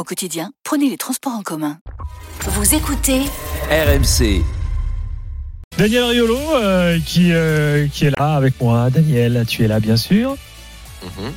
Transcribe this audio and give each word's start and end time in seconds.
Au 0.00 0.02
quotidien, 0.02 0.50
prenez 0.64 0.88
les 0.88 0.96
transports 0.96 1.34
en 1.34 1.42
commun. 1.42 1.78
Vous 2.46 2.74
écoutez 2.74 3.20
RMC. 3.70 4.42
Daniel 5.76 6.04
Riolo 6.04 6.38
euh, 6.54 6.98
qui, 7.04 7.34
euh, 7.34 7.86
qui 7.86 8.06
est 8.06 8.18
là 8.18 8.36
avec 8.36 8.58
moi. 8.62 8.88
Daniel, 8.88 9.44
tu 9.46 9.62
es 9.62 9.68
là 9.68 9.78
bien 9.78 9.98
sûr. 9.98 10.38
Mhm. 11.02 11.32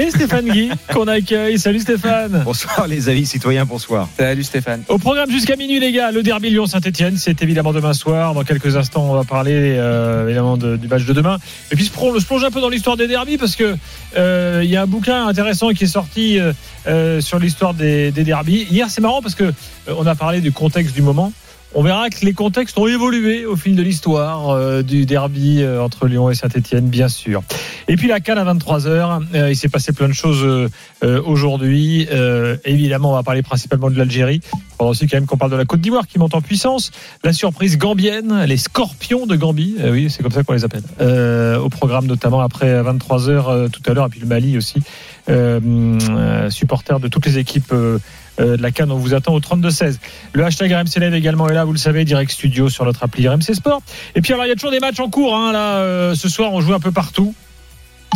Et 0.00 0.10
Stéphane 0.10 0.48
Guy 0.48 0.70
qu'on 0.92 1.08
accueille. 1.08 1.58
Salut 1.58 1.80
Stéphane. 1.80 2.42
Bonsoir 2.44 2.86
les 2.86 3.08
amis 3.08 3.26
citoyens, 3.26 3.64
bonsoir. 3.64 4.08
Salut 4.16 4.44
Stéphane. 4.44 4.84
Au 4.88 4.96
programme 4.98 5.28
jusqu'à 5.28 5.56
minuit 5.56 5.80
les 5.80 5.90
gars, 5.90 6.12
le 6.12 6.22
derby 6.22 6.50
Lyon-Saint-Etienne, 6.50 7.16
c'est 7.16 7.42
évidemment 7.42 7.72
demain 7.72 7.92
soir. 7.92 8.32
Dans 8.32 8.44
quelques 8.44 8.76
instants, 8.76 9.10
on 9.10 9.14
va 9.14 9.24
parler 9.24 9.52
euh, 9.76 10.26
évidemment 10.26 10.56
de- 10.56 10.76
du 10.76 10.86
match 10.86 11.04
de 11.04 11.12
demain. 11.12 11.38
Et 11.72 11.74
puis 11.76 11.88
plonge, 11.88 12.16
se 12.20 12.26
plonge 12.26 12.44
un 12.44 12.52
peu 12.52 12.60
dans 12.60 12.68
l'histoire 12.68 12.96
des 12.96 13.08
derbys 13.08 13.38
parce 13.38 13.56
que 13.56 13.74
euh, 14.16 14.60
il 14.62 14.70
y 14.70 14.76
a 14.76 14.82
un 14.82 14.86
bouquin 14.86 15.26
intéressant 15.26 15.70
qui 15.70 15.84
est 15.84 15.88
sorti 15.88 16.38
euh, 16.38 16.52
euh, 16.86 17.20
sur 17.20 17.40
l'histoire 17.40 17.74
des, 17.74 18.12
des 18.12 18.22
derbys. 18.22 18.68
Hier, 18.70 18.86
c'est 18.90 19.00
marrant 19.00 19.20
parce 19.20 19.34
que 19.34 19.44
euh, 19.44 19.52
on 19.98 20.06
a 20.06 20.14
parlé 20.14 20.40
du 20.40 20.52
contexte 20.52 20.94
du 20.94 21.02
moment. 21.02 21.32
On 21.74 21.82
verra 21.82 22.08
que 22.08 22.24
les 22.24 22.32
contextes 22.32 22.78
ont 22.78 22.86
évolué 22.86 23.44
au 23.44 23.54
fil 23.54 23.76
de 23.76 23.82
l'histoire 23.82 24.48
euh, 24.48 24.82
du 24.82 25.04
derby 25.04 25.62
euh, 25.62 25.82
entre 25.82 26.06
Lyon 26.06 26.30
et 26.30 26.34
Saint-Etienne, 26.34 26.88
bien 26.88 27.08
sûr. 27.08 27.42
Et 27.88 27.96
puis 27.96 28.08
la 28.08 28.20
canne 28.20 28.38
à 28.38 28.54
23h, 28.54 29.50
il 29.50 29.56
s'est 29.56 29.68
passé 29.68 29.92
plein 29.92 30.08
de 30.08 30.14
choses 30.14 30.42
euh, 30.44 30.68
euh, 31.04 31.22
aujourd'hui. 31.24 32.08
Euh, 32.10 32.56
évidemment, 32.64 33.10
on 33.10 33.14
va 33.14 33.22
parler 33.22 33.42
principalement 33.42 33.90
de 33.90 33.98
l'Algérie. 33.98 34.40
Faudra 34.78 34.90
aussi 34.90 35.06
quand 35.06 35.16
même 35.16 35.26
qu'on 35.26 35.36
parle 35.36 35.50
de 35.50 35.56
la 35.56 35.64
Côte 35.66 35.80
d'Ivoire 35.80 36.06
qui 36.06 36.18
monte 36.18 36.34
en 36.34 36.40
puissance. 36.40 36.90
La 37.22 37.32
surprise 37.32 37.76
gambienne, 37.76 38.44
les 38.44 38.56
scorpions 38.56 39.26
de 39.26 39.36
Gambie, 39.36 39.76
euh, 39.80 39.92
oui, 39.92 40.08
c'est 40.10 40.22
comme 40.22 40.32
ça 40.32 40.42
qu'on 40.42 40.54
les 40.54 40.64
appelle. 40.64 40.82
Euh, 41.00 41.58
au 41.58 41.68
programme 41.68 42.06
notamment 42.06 42.40
après 42.40 42.82
23h 42.82 43.28
euh, 43.28 43.68
tout 43.68 43.82
à 43.86 43.94
l'heure, 43.94 44.06
et 44.06 44.10
puis 44.10 44.20
le 44.20 44.26
Mali 44.26 44.56
aussi. 44.56 44.82
Euh, 45.28 45.60
euh, 46.08 46.48
supporter 46.48 47.00
de 47.00 47.08
toutes 47.08 47.26
les 47.26 47.36
équipes 47.36 47.72
euh, 47.72 47.98
euh, 47.98 47.98
de 48.38 48.62
la 48.62 48.70
Cannes, 48.70 48.92
on 48.92 48.96
vous 48.98 49.14
attend 49.14 49.34
au 49.34 49.40
32-16. 49.40 49.98
Le 50.32 50.44
hashtag 50.44 50.72
RMC 50.72 51.00
Live 51.00 51.14
également 51.14 51.48
est 51.48 51.54
là, 51.54 51.64
vous 51.64 51.72
le 51.72 51.78
savez, 51.78 52.04
direct 52.04 52.30
studio 52.30 52.68
sur 52.68 52.84
notre 52.84 53.02
appli 53.02 53.28
RMC 53.28 53.54
Sport. 53.54 53.82
Et 54.14 54.20
puis 54.20 54.32
alors, 54.32 54.46
il 54.46 54.48
y 54.48 54.52
a 54.52 54.54
toujours 54.54 54.70
des 54.70 54.80
matchs 54.80 55.00
en 55.00 55.10
cours. 55.10 55.36
Hein, 55.36 55.52
là, 55.52 55.76
euh, 55.76 56.14
ce 56.14 56.28
soir, 56.28 56.52
on 56.52 56.60
joue 56.60 56.74
un 56.74 56.80
peu 56.80 56.92
partout. 56.92 57.34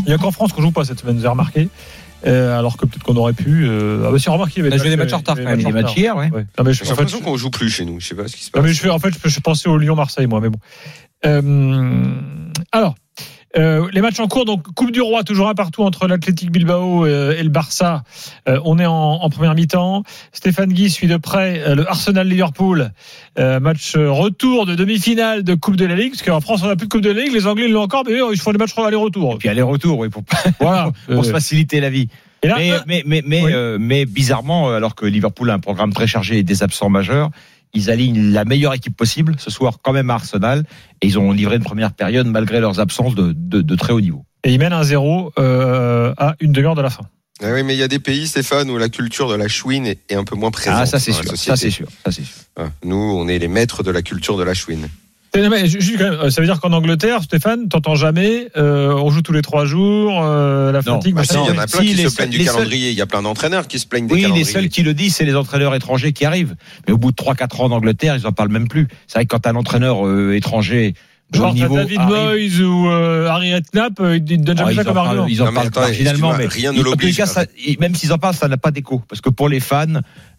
Il 0.01 0.07
n'y 0.07 0.13
a 0.13 0.19
qu'en 0.19 0.31
France 0.31 0.53
qu'on 0.53 0.63
joue 0.63 0.71
pas 0.71 0.85
cette 0.85 1.01
semaine, 1.01 1.17
vous 1.17 1.23
avez 1.23 1.31
remarqué. 1.31 1.69
Euh, 2.25 2.57
alors 2.57 2.77
que 2.77 2.87
peut-être 2.87 3.03
qu'on 3.03 3.17
aurait 3.17 3.33
pu. 3.33 3.67
Euh... 3.67 4.05
Ah 4.07 4.13
bah 4.13 4.19
si, 4.19 4.31
remarquez, 4.31 4.61
il 4.61 4.67
y 4.67 4.73
avait 4.73 4.91
des 4.91 4.97
matchs 4.97 5.13
en 5.13 5.19
retard 5.19 5.35
il 5.37 5.43
y 5.43 5.45
quand 5.45 5.51
avait 5.51 5.63
même. 5.63 5.73
des 5.73 5.83
matchs 5.83 5.97
hier, 5.97 6.17
ouais. 6.17 6.31
Ouais. 6.31 6.47
Non, 6.57 6.65
mais 6.65 6.73
je, 6.73 6.85
J'ai 6.85 6.93
en 6.93 6.95
fait, 6.95 7.03
l'impression 7.03 7.21
qu'on 7.21 7.37
joue 7.37 7.51
plus 7.51 7.69
chez 7.69 7.85
nous. 7.85 7.99
Je 7.99 8.07
sais 8.07 8.15
pas 8.15 8.29
ce 8.29 8.37
qui 8.37 8.45
se 8.45 8.51
passe. 8.53 8.63
non, 8.63 8.69
mais 8.69 8.73
je 8.73 8.81
fais, 8.81 8.91
en 8.91 9.01
fait, 9.01 9.13
je, 9.23 9.29
je 9.29 9.41
pensais 9.41 9.69
au 9.69 9.77
Lyon-Marseille, 9.77 10.29
moi, 10.29 10.41
mais 10.41 10.49
bon. 10.49 10.59
Euh, 11.27 12.15
alors, 12.71 12.95
euh, 13.57 13.87
les 13.93 14.01
matchs 14.01 14.19
en 14.21 14.29
cours, 14.29 14.45
donc 14.45 14.63
Coupe 14.75 14.91
du 14.93 15.01
Roi, 15.01 15.25
toujours 15.25 15.49
un 15.49 15.55
partout 15.55 15.83
entre 15.83 16.07
l'Athletic 16.07 16.51
Bilbao 16.51 17.05
euh, 17.07 17.37
et 17.39 17.43
le 17.43 17.49
Barça. 17.51 18.03
Euh, 18.49 18.59
on 18.65 18.79
est 18.79 18.87
en, 18.87 18.95
en 18.95 19.31
première 19.31 19.55
mi-temps. 19.55 20.05
Stéphane 20.33 20.73
Guy 20.73 20.89
suit 20.91 21.07
de 21.07 21.17
près 21.17 21.61
euh, 21.67 21.75
le 21.75 21.89
Arsenal-Liverpool. 21.89 22.91
Euh, 23.39 23.61
match 23.61 23.95
euh, 23.97 24.11
retour 24.11 24.67
de 24.67 24.75
demi-finale 24.75 25.43
de 25.43 25.55
Coupe 25.55 25.77
de 25.77 25.85
la 25.87 25.95
Ligue, 25.97 26.13
parce 26.13 26.23
qu'en 26.23 26.41
France, 26.41 26.61
on 26.63 26.67
n'a 26.69 26.77
plus 26.77 26.87
de 26.87 26.93
Coupe 26.93 27.03
de 27.03 27.11
la 27.11 27.23
Ligue. 27.23 27.33
Les 27.33 27.47
Anglais 27.47 27.69
l'ont 27.69 27.83
encore, 27.83 28.05
mais 28.07 28.13
eux, 28.15 28.29
ils 28.33 28.41
font 28.41 28.53
des 28.53 28.59
matchs 28.59 28.77
aller-retour. 28.79 29.35
Et 29.35 29.39
puis 29.39 29.49
aller-retour, 29.49 29.99
oui, 29.99 30.09
pour, 30.09 30.23
Voilà. 30.61 30.91
pour 31.07 31.25
se 31.25 31.31
faciliter 31.31 31.81
la 31.81 31.91
vie. 31.91 32.09
et 32.43 32.49
là, 32.49 32.57
Mais, 32.59 32.73
mais, 32.87 33.03
mais, 33.07 33.23
mais, 33.27 33.43
oui. 33.45 33.53
euh, 33.55 33.77
mais 33.81 34.05
bizarrement, 34.07 34.71
alors 34.71 34.95
que 34.95 35.07
Liverpool 35.07 35.51
a 35.51 35.55
un 35.55 35.59
programme 35.59 35.93
très 35.93 36.07
chargé 36.07 36.39
et 36.39 36.43
des 36.43 36.63
absents 36.63 36.89
majeurs, 36.89 37.31
ils 37.75 37.91
alignent 37.91 38.33
la 38.33 38.45
meilleure 38.45 38.75
équipe 38.75 38.97
possible 38.97 39.37
ce 39.39 39.51
soir 39.51 39.79
quand 39.83 39.93
même 39.93 40.11
à 40.11 40.15
Arsenal 40.15 40.65
et 41.01 41.07
ils 41.07 41.19
ont 41.19 41.33
livré 41.33 41.57
une 41.57 41.65
première 41.65 41.93
période 41.93 42.27
malgré 42.27 42.61
leurs 42.61 42.81
absences 42.81 43.15
de, 43.15 43.33
de, 43.37 43.61
de 43.61 43.75
très 43.77 43.93
haut 43.93 44.01
niveau. 44.01 44.25
et 44.45 44.53
ils 44.53 44.59
mènent 44.59 44.73
un 44.73 44.83
0 44.83 45.33
euh, 45.39 46.15
à 46.17 46.35
une 46.41 46.53
demi-heure 46.53 46.75
de 46.75 46.83
la 46.83 46.91
fin. 46.91 47.05
Ah 47.43 47.53
oui, 47.53 47.65
mais 47.65 47.75
il 47.75 47.79
y 47.79 47.83
a 47.83 47.89
des 47.89 47.99
pays, 47.99 48.29
Stéphane, 48.29 48.71
où 48.71 48.79
la 48.79 48.89
culture 48.89 49.29
de 49.29 49.35
la 49.35 49.49
chouine 49.49 49.87
est, 49.87 50.15
un 50.15 50.23
peu 50.23 50.37
moins 50.37 50.53
présente. 50.53 50.81
Ah, 50.83 50.87
c'est 50.87 50.99
sûr, 51.13 51.37
ça 51.37 51.57
c'est 51.57 51.71
sûr, 51.71 51.89
ça 52.05 52.13
c'est 52.13 52.23
sûr. 52.23 52.37
Ah, 52.57 52.69
Nous, 52.85 52.95
on 52.97 53.27
est 53.27 53.39
les 53.39 53.49
maîtres 53.49 53.83
de 53.83 53.91
la 53.91 54.03
culture 54.03 54.37
de 54.37 54.45
la 54.45 54.55
chouine. 54.55 54.89
Non, 55.35 55.49
mais 55.49 55.67
juste 55.67 55.97
quand 55.97 56.05
même, 56.11 56.21
euh, 56.21 56.31
ça 56.31 56.43
veut 56.43 56.47
dire 56.47 56.61
qu'en 56.61 56.73
Angleterre, 56.75 57.23
Stéphane, 57.23 57.69
t'entends 57.71 57.95
jamais, 57.95 58.49
euh, 58.59 58.93
on 58.93 59.09
joue 59.09 59.23
tous 59.23 59.33
les 59.33 59.41
trois 59.41 59.65
jours, 59.65 60.21
euh, 60.23 60.73
la 60.73 60.81
Non, 60.83 60.97
fatigue, 60.97 61.15
Bah, 61.15 61.25
si, 61.25 61.33
il 61.35 61.37
y 61.55 61.59
en 61.59 61.59
a 61.59 61.67
plein 61.67 61.81
si, 61.81 61.87
qui 61.87 61.97
se 61.97 62.03
seuls- 62.03 62.13
plaignent 62.29 62.31
du 62.31 62.45
calendrier. 62.45 62.91
Il 62.91 62.97
y 62.97 63.01
a 63.01 63.07
plein 63.07 63.23
d'entraîneurs 63.23 63.67
qui 63.67 63.79
se 63.79 63.87
plaignent 63.87 64.07
des 64.09 64.15
Oui, 64.15 64.27
les 64.35 64.45
seuls 64.45 64.69
qui 64.69 64.83
le 64.83 64.93
disent, 64.93 65.15
c'est 65.17 65.25
les 65.25 65.35
entraîneurs 65.35 65.75
étrangers 65.75 66.13
qui 66.13 66.27
arrivent. 66.27 66.55
Mais 66.87 66.93
au 66.93 66.99
bout 66.99 67.13
de 67.13 67.17
3-4 67.17 67.63
ans 67.63 67.65
en 67.65 67.71
Angleterre, 67.71 68.15
ils 68.17 68.27
en 68.27 68.33
parlent 68.33 68.51
même 68.51 68.69
plus. 68.69 68.89
C'est 69.07 69.15
vrai 69.19 69.25
que 69.25 69.31
quand 69.35 69.47
un 69.47 69.57
entraîneur 69.57 70.07
euh, 70.07 70.35
étranger 70.37 70.93
Genre, 71.35 71.55
niveau 71.55 71.77
David 71.77 72.01
Moyes 72.01 72.61
ou 72.63 72.89
euh, 72.89 73.27
Harry 73.29 73.55
Redknapp, 73.55 74.01
euh, 74.01 74.17
ils 74.17 74.25
te 74.25 74.35
donnent 74.35 74.57
Ah, 74.59 74.63
jamais 74.65 74.73
ils 74.73 74.77
ça 74.77 74.81
en 74.83 74.85
comme 74.85 74.95
parlent, 74.95 75.09
argument. 75.09 75.27
ils 75.29 75.43
en 75.43 75.45
Non, 75.47 75.51
mais 75.51 75.55
parlent 75.55 75.67
attends, 75.69 75.81
marginalement, 75.81 76.35
mais 76.37 76.47
rien 76.47 76.73
ne 76.73 76.83
l'oblige. 76.83 77.23
même 77.81 77.95
s'ils 77.95 78.13
en 78.13 78.19
parlent, 78.19 78.35
ça 78.35 78.49
n'a 78.49 78.57
pas 78.59 78.71
d'écho, 78.71 79.03
parce 79.09 79.21
que 79.21 79.31
pour 79.31 79.49
les 79.49 79.61
fans, 79.61 79.87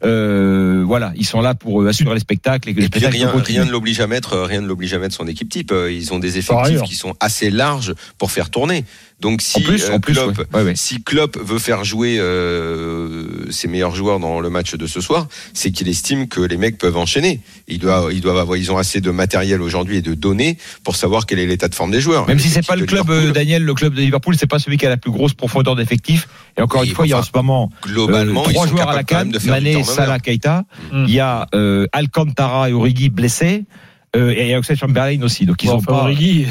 euh, 0.06 0.84
voilà, 0.86 1.14
ils 1.16 1.26
sont 1.26 1.42
là 1.42 1.56
pour 1.56 1.82
euh, 1.82 1.88
assurer 1.90 2.14
les 2.14 2.20
spectacles 2.20 2.70
et 2.70 2.74
que 2.74 2.80
les 2.80 2.86
Et 2.86 2.90
puis 2.90 3.00
spectacles 3.00 3.24
rien, 3.32 3.44
rien 3.44 3.66
ne 3.66 3.72
l'oblige 3.72 4.00
à 4.02 4.08
mettre, 4.08 4.38
rien 4.38 4.62
ne 4.62 4.68
l'oblige 4.68 4.94
à 4.94 5.00
mettre 5.00 5.16
son 5.16 5.28
équipe 5.28 5.50
type. 5.50 5.72
Euh, 5.72 5.92
Ils 5.92 6.14
ont 6.14 6.20
des 6.20 6.38
effectifs 6.38 6.82
qui 6.84 6.96
sont 6.96 7.16
assez 7.20 7.50
larges 7.50 7.94
pour 8.18 8.32
faire 8.32 8.50
tourner. 8.50 8.86
Donc 9.24 9.42
si 9.42 9.58
En 9.60 9.62
plus, 9.62 9.84
euh, 9.86 9.94
en 9.94 10.00
plus, 10.02 10.14
Klopp, 10.14 10.38
ouais. 10.38 10.46
Ouais, 10.54 10.64
ouais. 10.64 10.76
si 10.76 11.02
Klopp 11.02 11.38
veut 11.42 11.58
faire 11.58 11.86
jouer 11.86 12.18
euh, 12.20 13.50
ses 13.50 13.70
meilleurs 13.70 13.96
joueurs 13.96 14.20
dans 14.20 14.42
le 14.42 14.50
match 14.50 14.76
de 14.76 14.86
ce 14.86 15.00
soir, 15.00 15.28
c'est 15.54 15.72
qu'il 15.72 15.88
estime 15.88 16.28
que 16.28 16.42
les 16.42 16.58
mecs 16.58 16.78
peuvent 16.78 16.98
enchaîner. 16.98 17.40
Ils 17.70 17.80
doivent, 17.80 18.12
ils 18.12 18.20
doivent 18.20 18.38
avoir, 18.38 18.58
ils 18.58 18.70
ont 18.72 18.78
assez 18.78 19.00
de 19.00 19.12
matériel 19.12 19.62
aujourd'hui 19.62 19.98
et 19.98 20.02
de 20.02 20.14
données 20.14 20.58
pour 20.84 20.98
savoir 20.98 21.26
quel 21.26 21.40
est 21.40 21.46
l'état 21.46 21.70
de 21.70 21.76
forme 21.76 21.92
des 21.92 22.02
joueurs. 22.02 22.28
Même 22.28 22.38
si 22.38 22.50
c'est 22.50 22.68
pas 22.68 22.76
le 22.76 22.86
club, 22.86 23.08
Liverpool, 23.08 23.30
euh, 23.30 23.32
Daniel, 23.32 23.64
le 23.64 23.74
club 23.74 23.94
de 23.94 24.02
Liverpool, 24.02 24.36
c'est 24.38 24.46
pas 24.46 24.60
celui 24.60 24.78
qui 24.78 24.86
a 24.86 24.90
la 24.90 24.98
plus 24.98 25.12
grosse 25.12 25.34
profondeur 25.34 25.78
d'effectif. 25.78 26.28
Et 26.58 26.62
encore 26.62 26.82
Oui, 26.82 26.90
une 26.90 26.94
fois, 26.94 27.08
il 27.08 27.12
y 27.12 27.14
a 27.14 27.20
en 27.20 27.24
ce 27.24 27.32
moment 27.34 27.70
globalement, 27.82 28.44
trois 28.44 28.68
joueurs 28.68 28.90
à 28.90 28.96
la 28.96 29.04
canne, 29.04 29.32
de 29.32 29.40
faire 29.40 29.56
du 29.56 29.64
Mané. 29.64 29.84
Salah, 29.86 30.20
Keita. 30.20 30.66
Mm. 30.92 31.06
Il 31.08 31.14
y 31.14 31.22
a 31.22 31.48
euh, 31.56 31.88
Alcantara 31.94 32.70
et 32.70 32.74
Origi 32.74 33.10
blessés. 33.10 33.64
Euh, 34.16 34.32
et 34.32 34.44
il 34.44 34.48
y 34.50 34.54
a 34.54 34.60
Oxlade 34.60 34.78
Chamberlain 34.78 35.22
aussi. 35.24 35.46
Donc 35.46 35.64
ils 35.64 35.68
Bon, 35.68 35.74
ont 35.74 35.78
enfin, 35.78 35.86
pas. 35.94 36.02
Origi, 36.04 36.46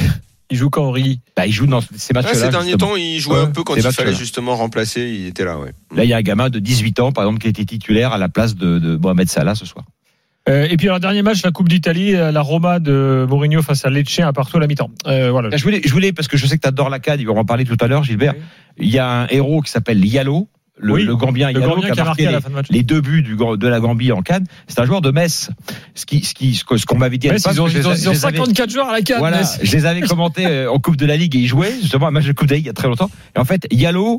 il 0.52 0.56
joue 0.56 0.70
quand 0.70 0.84
Origi? 0.84 1.20
Bah, 1.36 1.46
ils 1.46 1.52
jouent 1.52 1.66
dans 1.66 1.80
ces 1.80 2.12
matchs-là. 2.14 2.30
Ah, 2.32 2.34
ces 2.36 2.48
derniers 2.50 2.70
justement. 2.72 2.90
temps, 2.92 2.96
il 2.96 3.18
jouait 3.18 3.34
Ouais, 3.36 3.40
un 3.42 3.46
peu 3.46 3.64
quand 3.64 3.74
il 3.74 3.82
matchs-là. 3.82 4.04
fallait 4.04 4.16
justement 4.16 4.54
remplacer. 4.54 5.00
Il 5.00 5.26
était 5.26 5.44
là, 5.44 5.58
ouais. 5.58 5.72
Là, 5.96 6.04
il 6.04 6.10
y 6.10 6.12
a 6.12 6.18
un 6.18 6.22
gamin 6.22 6.48
de 6.50 6.58
18 6.58 7.00
ans, 7.00 7.10
par 7.12 7.24
exemple, 7.24 7.40
qui 7.40 7.48
été 7.48 7.64
titulaire 7.64 8.12
à 8.12 8.18
la 8.18 8.28
place 8.28 8.54
de, 8.54 8.78
de 8.78 8.96
Mohamed 8.96 9.28
Salah 9.28 9.54
ce 9.54 9.66
soir. 9.66 9.84
Euh, 10.48 10.66
et 10.68 10.76
puis 10.76 10.88
alors 10.88 10.98
dernier 10.98 11.22
match, 11.22 11.42
la 11.44 11.52
Coupe 11.52 11.68
d'Italie, 11.68 12.16
euh, 12.16 12.32
la 12.32 12.40
Roma 12.40 12.80
de 12.80 13.26
Mourinho 13.28 13.62
face 13.62 13.84
à 13.84 13.90
Lecce, 13.90 14.18
un 14.20 14.32
partout 14.32 14.56
à 14.56 14.60
la 14.60 14.66
mi-temps. 14.66 14.90
Euh, 15.06 15.30
voilà. 15.30 15.48
Là, 15.50 15.56
je 15.56 15.62
voulais, 15.62 15.80
je 15.84 15.92
voulais, 15.92 16.12
parce 16.12 16.26
que 16.28 16.36
je 16.36 16.46
sais 16.46 16.56
que 16.56 16.62
tu 16.62 16.68
adores 16.68 16.90
la 16.90 16.98
CAD, 16.98 17.20
ils 17.20 17.26
vont 17.26 17.38
en 17.38 17.44
parler 17.44 17.64
tout 17.64 17.76
à 17.80 17.86
l'heure, 17.86 18.02
Gilbert. 18.02 18.34
Il 18.76 18.90
y 18.90 18.98
a 18.98 19.08
un 19.08 19.26
héros 19.28 19.60
qui 19.62 19.70
s'appelle 19.70 20.04
Yallo, 20.04 20.48
le, 20.78 20.92
Oui, 20.94 21.04
le 21.04 21.14
Gambien 21.16 21.52
Le 21.52 21.60
Gambien 21.60 21.90
qui 21.90 22.00
a 22.00 22.04
marqué 22.04 22.26
les, 22.26 22.32
la 22.32 22.40
de 22.40 22.80
deux 22.82 23.00
buts 23.00 23.22
du, 23.22 23.36
de 23.36 23.68
la 23.68 23.80
Gambie 23.80 24.10
en 24.12 24.22
Cannes. 24.22 24.46
C'est 24.68 24.80
un 24.80 24.84
joueur 24.86 25.00
de 25.02 25.10
Metz. 25.10 25.50
Ce 25.94 26.06
qui, 26.06 26.24
ce 26.24 26.34
qui, 26.34 26.54
ce 26.54 26.64
qu'on 26.86 26.96
m'avait 26.98 27.18
dit 27.18 27.28
à 27.28 27.32
Metz, 27.32 27.46
ils 27.52 27.60
ont, 27.60 27.68
ils 27.68 27.86
ont- 27.86 27.90
a- 27.90 27.94
ils 27.94 28.08
ont 28.08 28.12
les 28.12 28.24
avais- 28.24 28.36
54 28.38 28.70
joueurs 28.70 28.88
à 28.88 28.92
la 28.92 29.02
canne. 29.02 29.18
Voilà, 29.18 29.38
Metz. 29.38 29.58
je 29.62 29.76
les 29.76 29.86
avais 29.86 30.00
commentés 30.00 30.46
euh, 30.46 30.70
en 30.72 30.78
Coupe 30.78 30.96
de 30.96 31.06
la 31.06 31.16
Ligue 31.16 31.36
et 31.36 31.40
ils 31.40 31.46
jouaient 31.46 31.74
justement 31.80 32.06
un 32.06 32.10
match 32.10 32.24
de 32.26 32.32
Coupe 32.32 32.46
de 32.48 32.52
la 32.52 32.56
Ligue 32.56 32.64
il 32.66 32.68
y 32.68 32.70
a 32.70 32.74
très 32.74 32.88
longtemps. 32.88 33.10
Et 33.36 33.38
en 33.38 33.44
fait, 33.44 33.66
Yallo, 33.70 34.18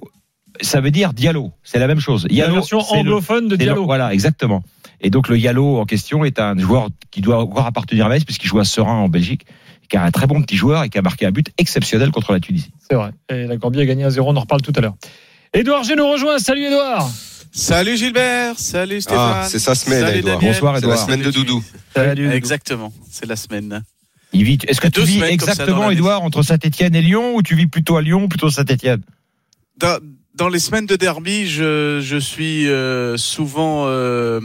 ça 0.62 0.80
veut 0.80 0.92
dire 0.92 1.14
Diallo. 1.14 1.52
C'est 1.64 1.80
la 1.80 1.88
même 1.88 2.00
chose. 2.00 2.28
La 2.30 2.36
Yallo, 2.36 2.54
version 2.56 2.78
le- 2.78 3.00
anglophone 3.00 3.48
de 3.48 3.56
Diallo. 3.56 3.86
Voilà, 3.86 4.14
exactement. 4.14 4.64
Et 5.02 5.10
donc 5.10 5.28
le 5.28 5.38
Yallo 5.38 5.80
en 5.80 5.86
question 5.86 6.24
est 6.24 6.40
un 6.40 6.58
joueur 6.58 6.88
qui 7.12 7.22
doit 7.22 7.40
encore 7.40 7.66
appartenir 7.66 8.06
à 8.06 8.10
Metz 8.10 8.24
puisqu'il 8.24 8.48
joue 8.48 8.60
à 8.60 8.64
Serein 8.64 8.94
en 8.94 9.10
Belgique, 9.10 9.46
qui 9.90 9.98
est 9.98 10.00
un 10.00 10.12
très 10.12 10.28
bon 10.28 10.42
petit 10.42 10.56
joueur 10.56 10.84
et 10.84 10.90
qui 10.90 10.98
a 10.98 11.02
marqué 11.02 11.26
un 11.26 11.32
but 11.32 11.50
exceptionnel 11.58 12.12
contre 12.12 12.32
la 12.32 12.40
Tunisie. 12.40 12.72
C'est 12.88 12.96
vrai. 12.96 13.10
Et 13.30 13.48
la 13.48 13.58
Gambie 13.58 13.82
a 13.82 13.86
gagné 13.86 14.06
1-0, 14.06 14.22
on 14.22 14.38
en 14.38 14.42
reparle 14.42 14.62
tout 14.62 14.72
à 14.76 14.82
l'heure. 14.82 14.96
Édouard 15.54 15.84
G 15.84 15.96
nous 15.96 16.08
rejoint. 16.10 16.40
Salut 16.40 16.64
Édouard. 16.66 17.10
Salut 17.52 17.96
Gilbert, 17.98 18.58
salut 18.58 19.00
Stéphane. 19.02 19.42
Ah, 19.44 19.48
c'est 19.48 19.60
sa 19.60 19.76
semaine, 19.76 20.02
Salut 20.02 20.20
Edouard. 20.20 20.38
Daniel. 20.40 20.54
Bonsoir, 20.54 20.76
C'est 20.76 20.82
la 20.82 20.94
Edouard. 20.94 21.06
semaine 21.06 21.22
de 21.22 21.30
Doudou. 21.32 21.64
Salut. 21.96 22.32
Exactement, 22.32 22.92
c'est 23.12 23.28
la 23.28 23.36
semaine. 23.36 23.84
Est-ce 24.34 24.82
que 24.82 24.88
tu 24.88 25.02
vis 25.04 25.22
exactement. 25.22 25.92
Edouard, 25.92 26.24
entre 26.24 26.42
Saint-Etienne 26.42 26.96
et 26.96 27.02
Lyon 27.04 27.36
ou 27.36 27.44
tu 27.44 27.56
vis 27.56 27.68
plutôt 27.68 27.96
à 27.98 28.02
Lyon, 28.02 28.28
plutôt 28.28 28.50
Saint-Etienne 28.50 29.02
Dans, 30.36 30.50
les 30.50 30.60
semaines 30.60 30.86
de 30.88 30.96
derby, 30.96 31.48
je, 31.48 32.00
je 32.02 32.18
suis 32.18 32.68
euh, 32.68 33.18
souvent 33.18 33.86
euh, 33.88 34.40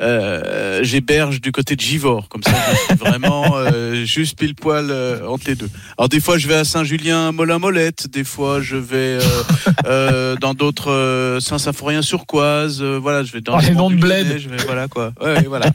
euh, 0.00 0.80
j'héberge 0.82 1.40
du 1.40 1.52
côté 1.52 1.76
de 1.76 1.80
Givors, 1.80 2.28
comme 2.28 2.42
ça 2.42 2.52
je 2.72 2.76
suis 2.76 2.94
vraiment 2.96 3.56
euh, 3.56 4.04
juste 4.04 4.36
pile 4.38 4.54
poil 4.56 4.88
euh, 4.90 5.26
entre 5.28 5.44
les 5.46 5.54
deux. 5.54 5.70
Alors 5.96 6.08
des 6.08 6.20
fois 6.20 6.36
je 6.36 6.48
vais 6.48 6.56
à 6.56 6.64
Saint-Julien, 6.64 7.30
Molin 7.30 7.58
Molette, 7.60 8.08
des 8.08 8.24
fois 8.24 8.60
je 8.60 8.76
vais 8.76 8.96
euh, 8.96 9.20
euh, 9.86 10.36
dans 10.36 10.52
d'autres 10.54 10.90
euh, 10.90 11.38
Saint-Symphorien-sur-Coise, 11.38 12.82
euh, 12.82 12.98
voilà, 13.00 13.22
je 13.22 13.32
vais 13.32 13.40
dans 13.40 13.56
Oh, 13.56 13.60
les 13.60 13.70
noms 13.70 13.88
monts 13.88 13.90
de 13.90 13.96
bled. 13.96 14.26
Lyonnais, 14.26 14.38
je 14.40 14.48
vais, 14.48 14.56
voilà 14.64 14.88
quoi. 14.88 15.12
Ouais, 15.20 15.34
ouais, 15.36 15.44
voilà. 15.46 15.70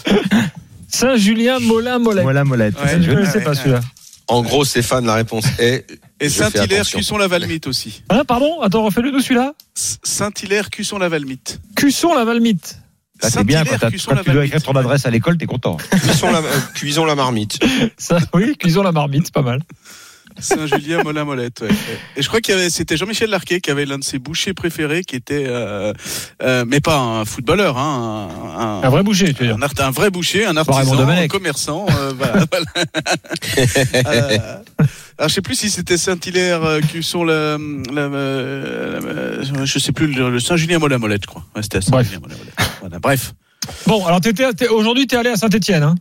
Saint-Julien, 0.88 1.58
Molin, 1.60 1.98
Molette. 1.98 2.22
Voilà, 2.22 2.44
molette. 2.44 2.74
Ouais, 2.80 3.00
Je 3.02 3.08
ne 3.10 3.14
connaissais 3.14 3.40
pas 3.42 3.50
ouais. 3.50 3.56
celui-là. 3.56 3.80
En 4.28 4.42
gros, 4.42 4.64
Stéphane, 4.64 5.04
la 5.04 5.14
réponse 5.14 5.44
est 5.58 5.86
Et 6.22 6.28
Saint-Hilaire. 6.28 6.86
Cusson-la-Valmite 6.86 7.66
aussi. 7.66 8.02
Hein, 8.08 8.22
pardon 8.26 8.60
Attends, 8.60 8.84
refais-le 8.84 9.10
nous 9.10 9.20
celui-là. 9.20 9.54
Saint-Hilaire, 9.74 10.70
Cusson-la-Valmite. 10.70 11.60
Cusson, 11.74 12.14
la 12.14 12.24
Valmite. 12.24 12.78
Ça, 13.20 13.30
c'est 13.30 13.44
bien 13.44 13.64
quand, 13.64 13.78
quand 13.78 14.22
tu 14.22 14.30
dois 14.30 14.44
écrire 14.44 14.62
ton 14.62 14.72
adresse 14.72 15.06
à 15.06 15.10
l'école, 15.10 15.36
t'es 15.36 15.46
content. 15.46 15.76
cuisons 15.76 16.30
la, 16.32 16.38
euh, 16.38 16.60
cuisons 16.74 17.04
la 17.04 17.14
marmite. 17.14 17.58
Ça, 17.96 18.18
oui, 18.34 18.56
cuisson, 18.56 18.82
la 18.82 18.90
marmite, 18.90 19.26
c'est 19.26 19.34
pas 19.34 19.42
mal. 19.42 19.60
Saint-Julien, 20.38 21.02
Molin, 21.02 21.24
Molette. 21.24 21.60
ouais. 21.62 21.68
Et 22.16 22.22
je 22.22 22.28
crois 22.28 22.40
qu'il 22.40 22.54
y 22.54 22.58
avait, 22.58 22.70
c'était 22.70 22.96
Jean-Michel 22.96 23.30
Larquet 23.30 23.60
qui 23.60 23.70
avait 23.70 23.84
l'un 23.84 23.98
de 23.98 24.04
ses 24.04 24.18
bouchers 24.18 24.54
préférés, 24.54 25.04
qui 25.04 25.16
était, 25.16 25.44
euh, 25.46 25.92
euh, 26.42 26.64
mais 26.66 26.80
pas 26.80 26.96
un 26.98 27.24
footballeur, 27.24 27.78
hein, 27.78 28.80
un, 28.82 28.88
vrai 28.90 29.02
boucher, 29.02 29.32
tu 29.34 29.40
veux 29.42 29.46
dire. 29.48 29.56
un, 29.56 29.62
art- 29.62 29.72
un 29.78 29.90
vrai 29.90 30.10
boucher, 30.10 30.44
un 30.46 30.56
artisan, 30.56 30.98
un 31.08 31.28
commerçant. 31.28 31.86
euh, 31.90 32.12
voilà, 32.16 32.44
voilà. 34.04 34.62
Alors 35.18 35.28
je 35.28 35.34
sais 35.34 35.42
plus 35.42 35.54
si 35.54 35.70
c'était 35.70 35.96
Saint-Hilaire, 35.96 36.78
Cusson, 36.90 37.24
la, 37.24 37.58
la, 37.92 38.08
la- 38.08 39.64
je 39.64 39.78
sais 39.78 39.92
plus 39.92 40.06
le, 40.08 40.40
Saint-Julien, 40.40 40.78
Molin, 40.78 40.98
Molette, 40.98 41.22
je 41.22 41.26
crois. 41.28 41.44
Ouais, 41.54 41.62
c'était 41.62 41.78
à 41.78 41.80
Bref. 41.80 42.06
Saint-Julien, 42.06 42.20
Molin, 42.20 42.34
Molette. 42.36 42.54
Voilà, 42.80 42.98
bref. 42.98 43.34
Bon, 43.86 44.04
alors 44.06 44.20
aujourd'hui, 44.70 45.06
t'es 45.06 45.16
allé 45.16 45.30
à 45.30 45.36
Saint-Etienne, 45.36 45.82
hein? 45.84 45.94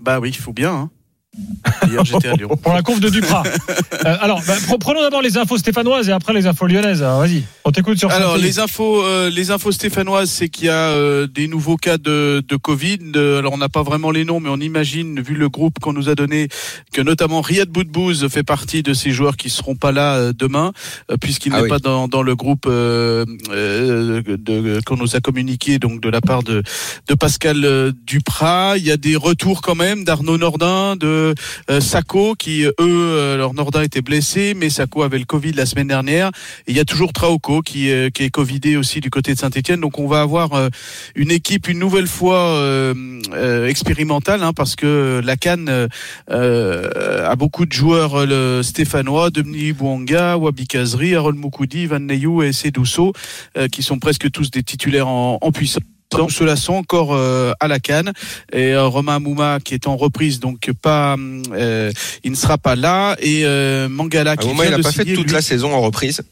Bah 0.00 0.20
oui, 0.20 0.28
il 0.30 0.36
faut 0.36 0.52
bien. 0.52 0.72
Hein. 0.72 0.90
Hier 1.86 2.04
j'étais 2.04 2.28
à 2.28 2.32
Lyon. 2.34 2.48
Pour 2.62 2.72
la 2.72 2.82
conf 2.82 3.00
de 3.00 3.08
Duprat. 3.10 3.42
Euh, 4.06 4.16
alors, 4.20 4.40
bah, 4.46 4.54
pre- 4.58 4.78
prenons 4.78 5.02
d'abord 5.02 5.22
les 5.22 5.38
infos 5.38 5.58
stéphanoises 5.58 6.08
et 6.08 6.12
après 6.12 6.32
les 6.32 6.46
infos 6.46 6.68
lyonnaises. 6.68 7.02
Alors, 7.02 7.18
vas-y, 7.18 7.42
on 7.64 7.72
t'écoute 7.72 7.98
sur 7.98 8.10
Alors 8.12 8.38
les 8.38 8.60
infos, 8.60 9.02
euh, 9.02 9.28
les 9.28 9.50
infos 9.50 9.72
stéphanoises, 9.72 10.30
c'est 10.30 10.48
qu'il 10.48 10.66
y 10.66 10.68
a 10.68 10.90
euh, 10.92 11.26
des 11.26 11.48
nouveaux 11.48 11.76
cas 11.76 11.98
de, 11.98 12.44
de 12.46 12.56
Covid. 12.56 12.98
Alors 13.16 13.54
on 13.54 13.58
n'a 13.58 13.68
pas 13.68 13.82
vraiment 13.82 14.12
les 14.12 14.24
noms, 14.24 14.38
mais 14.38 14.50
on 14.50 14.58
imagine, 14.58 15.20
vu 15.20 15.34
le 15.34 15.48
groupe 15.48 15.80
qu'on 15.80 15.92
nous 15.92 16.08
a 16.08 16.14
donné, 16.14 16.46
que 16.92 17.02
notamment 17.02 17.40
Riyad 17.40 17.68
Boudbouz 17.68 18.28
fait 18.28 18.44
partie 18.44 18.84
de 18.84 18.94
ces 18.94 19.10
joueurs 19.10 19.36
qui 19.36 19.50
seront 19.50 19.74
pas 19.74 19.90
là 19.90 20.14
euh, 20.14 20.32
demain, 20.32 20.72
euh, 21.10 21.16
puisqu'il 21.20 21.52
Ah 21.52 21.56
n'est 21.56 21.62
oui. 21.64 21.68
pas 21.68 21.80
dans, 21.80 22.06
dans 22.06 22.22
le 22.22 22.36
groupe 22.36 22.66
euh, 22.68 23.24
euh, 23.50 24.22
qu'on 24.86 24.96
nous 24.96 25.16
a 25.16 25.20
communiqué, 25.20 25.80
donc 25.80 26.00
de 26.00 26.08
la 26.08 26.20
part 26.20 26.44
de, 26.44 26.62
de 27.08 27.14
Pascal 27.14 27.64
euh, 27.64 27.90
Duprat. 28.06 28.74
Il 28.78 28.84
y 28.84 28.92
a 28.92 28.96
des 28.96 29.16
retours 29.16 29.60
quand 29.60 29.74
même 29.74 30.04
d'Arnaud 30.04 30.38
Nordin, 30.38 30.94
de 30.94 31.17
euh, 31.70 31.80
Sako, 31.80 32.34
qui 32.34 32.64
eux, 32.64 32.72
euh, 32.80 33.34
alors 33.34 33.54
Nordin 33.54 33.82
était 33.82 34.02
blessé, 34.02 34.54
mais 34.56 34.70
Sako 34.70 35.02
avait 35.02 35.18
le 35.18 35.24
Covid 35.24 35.52
la 35.52 35.66
semaine 35.66 35.88
dernière. 35.88 36.28
Et 36.66 36.72
il 36.72 36.76
y 36.76 36.80
a 36.80 36.84
toujours 36.84 37.12
Traoko 37.12 37.62
qui, 37.62 37.90
euh, 37.90 38.10
est 38.18 38.30
covidé 38.30 38.76
aussi 38.76 39.00
du 39.00 39.10
côté 39.10 39.34
de 39.34 39.38
Saint-Etienne. 39.38 39.80
Donc 39.80 39.98
on 39.98 40.08
va 40.08 40.20
avoir 40.20 40.54
euh, 40.54 40.68
une 41.14 41.30
équipe 41.30 41.68
une 41.68 41.78
nouvelle 41.78 42.06
fois 42.06 42.38
euh, 42.38 42.94
euh, 43.32 43.66
expérimentale 43.66 44.42
hein, 44.42 44.52
parce 44.52 44.76
que 44.76 45.20
la 45.24 45.36
Cannes 45.36 45.68
euh, 45.68 45.88
euh, 46.30 47.28
a 47.28 47.36
beaucoup 47.36 47.66
de 47.66 47.72
joueurs 47.72 48.14
euh, 48.14 48.26
le 48.26 48.62
stéphanois, 48.62 49.30
Dominique 49.30 49.76
Bouanga, 49.76 50.36
Wabi 50.36 50.66
Kazri, 50.66 51.14
Harold 51.14 51.38
Moukoudi, 51.38 51.86
Van 51.86 52.00
Neyou 52.00 52.42
et 52.42 52.52
Sedousso 52.52 53.12
euh, 53.56 53.68
qui 53.68 53.82
sont 53.82 53.98
presque 53.98 54.30
tous 54.30 54.50
des 54.50 54.62
titulaires 54.62 55.08
en 55.08 55.52
puissance. 55.52 55.82
Donc 56.16 56.32
ceux-là 56.32 56.56
sont 56.56 56.72
encore 56.74 57.14
euh, 57.14 57.52
à 57.60 57.68
la 57.68 57.78
canne 57.80 58.12
et 58.52 58.72
euh, 58.72 58.86
Romain 58.86 59.18
Mouma 59.18 59.58
qui 59.62 59.74
est 59.74 59.86
en 59.86 59.96
reprise 59.96 60.40
donc 60.40 60.70
pas 60.80 61.16
euh, 61.52 61.92
il 62.24 62.30
ne 62.30 62.36
sera 62.36 62.56
pas 62.56 62.76
là 62.76 63.14
et 63.20 63.44
Mangala 63.90 64.32
un 64.32 64.36
qui 64.36 64.48
moment, 64.48 64.62
vient 64.62 64.70
il 64.70 64.70
n'a 64.72 64.78
de 64.78 64.82
pas 64.82 64.92
fait 64.92 65.04
toute 65.04 65.26
lui- 65.26 65.32
la 65.32 65.42
saison 65.42 65.74
en 65.74 65.80
reprise. 65.82 66.22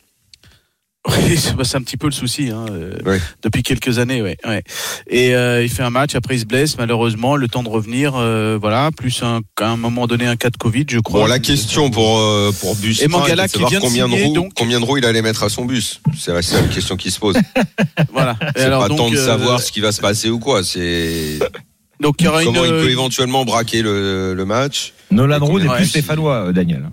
Oui, 1.08 1.36
c'est 1.38 1.54
bah, 1.54 1.64
c'est 1.64 1.76
un 1.76 1.82
petit 1.82 1.96
peu 1.96 2.06
le 2.06 2.12
souci 2.12 2.50
hein, 2.50 2.66
euh, 2.70 3.18
depuis 3.42 3.62
quelques 3.62 3.98
années, 3.98 4.22
ouais. 4.22 4.36
ouais. 4.46 4.62
Et 5.08 5.34
euh, 5.34 5.62
il 5.62 5.68
fait 5.68 5.82
un 5.82 5.90
match, 5.90 6.14
après 6.14 6.36
il 6.36 6.40
se 6.40 6.44
blesse 6.44 6.78
malheureusement, 6.78 7.36
le 7.36 7.48
temps 7.48 7.62
de 7.62 7.68
revenir, 7.68 8.14
euh, 8.16 8.58
voilà, 8.60 8.90
plus 8.90 9.22
un, 9.22 9.40
à 9.60 9.68
un 9.68 9.76
moment 9.76 10.06
donné 10.06 10.26
un 10.26 10.36
cas 10.36 10.50
de 10.50 10.56
Covid, 10.56 10.86
je 10.88 10.98
crois. 10.98 11.20
Bon, 11.20 11.26
la 11.26 11.38
question 11.38 11.90
pour, 11.90 12.18
euh, 12.18 12.52
pour 12.60 12.76
Bus, 12.76 13.02
Et 13.02 13.08
Mangala 13.08 13.46
c'est 13.48 13.58
de 13.58 13.64
qui 13.64 13.70
savoir 13.70 13.70
vient 13.70 13.80
combien 13.80 14.08
de, 14.08 14.12
signer, 14.12 14.26
roues, 14.26 14.34
donc. 14.34 14.52
combien 14.54 14.80
de 14.80 14.84
roues 14.84 14.98
il 14.98 15.04
allait 15.04 15.22
mettre 15.22 15.42
à 15.42 15.48
son 15.48 15.64
bus. 15.64 16.00
C'est 16.16 16.32
la 16.32 16.42
seule 16.42 16.68
question 16.68 16.96
qui 16.96 17.10
se 17.10 17.18
pose. 17.18 17.36
voilà. 18.12 18.36
C'est 18.56 18.62
alors, 18.62 18.82
pas 18.82 18.88
donc, 18.88 18.98
tant 18.98 19.10
de 19.10 19.16
euh, 19.16 19.26
savoir 19.26 19.60
ce 19.60 19.70
qui 19.70 19.80
va 19.80 19.92
se 19.92 20.00
passer 20.00 20.30
ou 20.30 20.38
quoi. 20.38 20.64
C'est 20.64 21.38
Donc 22.00 22.16
il 22.20 22.24
y 22.24 22.28
aura 22.28 22.44
comment 22.44 22.64
une. 22.64 22.74
il 22.74 22.82
peut 22.82 22.90
éventuellement 22.90 23.44
braquer 23.44 23.82
le, 23.82 24.34
le 24.34 24.44
match. 24.44 24.92
Nolan 25.10 25.38
Roux 25.44 25.60
n'est 25.60 25.68
plus 25.68 25.86
stéphanois, 25.86 26.52
Daniel. 26.52 26.90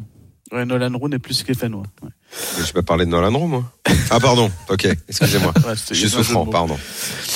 Ouais, 0.52 0.66
Nolan 0.66 0.98
Roux 0.98 1.10
n'est 1.10 1.20
plus 1.20 1.34
stéphanois. 1.34 1.84
Ouais. 2.02 2.10
Mais 2.58 2.66
Je 2.66 2.74
peux 2.74 2.82
parler 2.82 3.06
de 3.06 3.10
Nolan 3.12 3.38
Roux, 3.38 3.48
moi. 3.48 3.64
Ah, 4.10 4.20
pardon. 4.20 4.52
Ok, 4.70 4.88
excusez-moi. 5.10 5.54
Ouais, 5.66 5.74
Je 5.90 5.94
suis 5.94 6.06
un 6.06 6.10
souffrant, 6.10 6.46
pardon. 6.46 6.78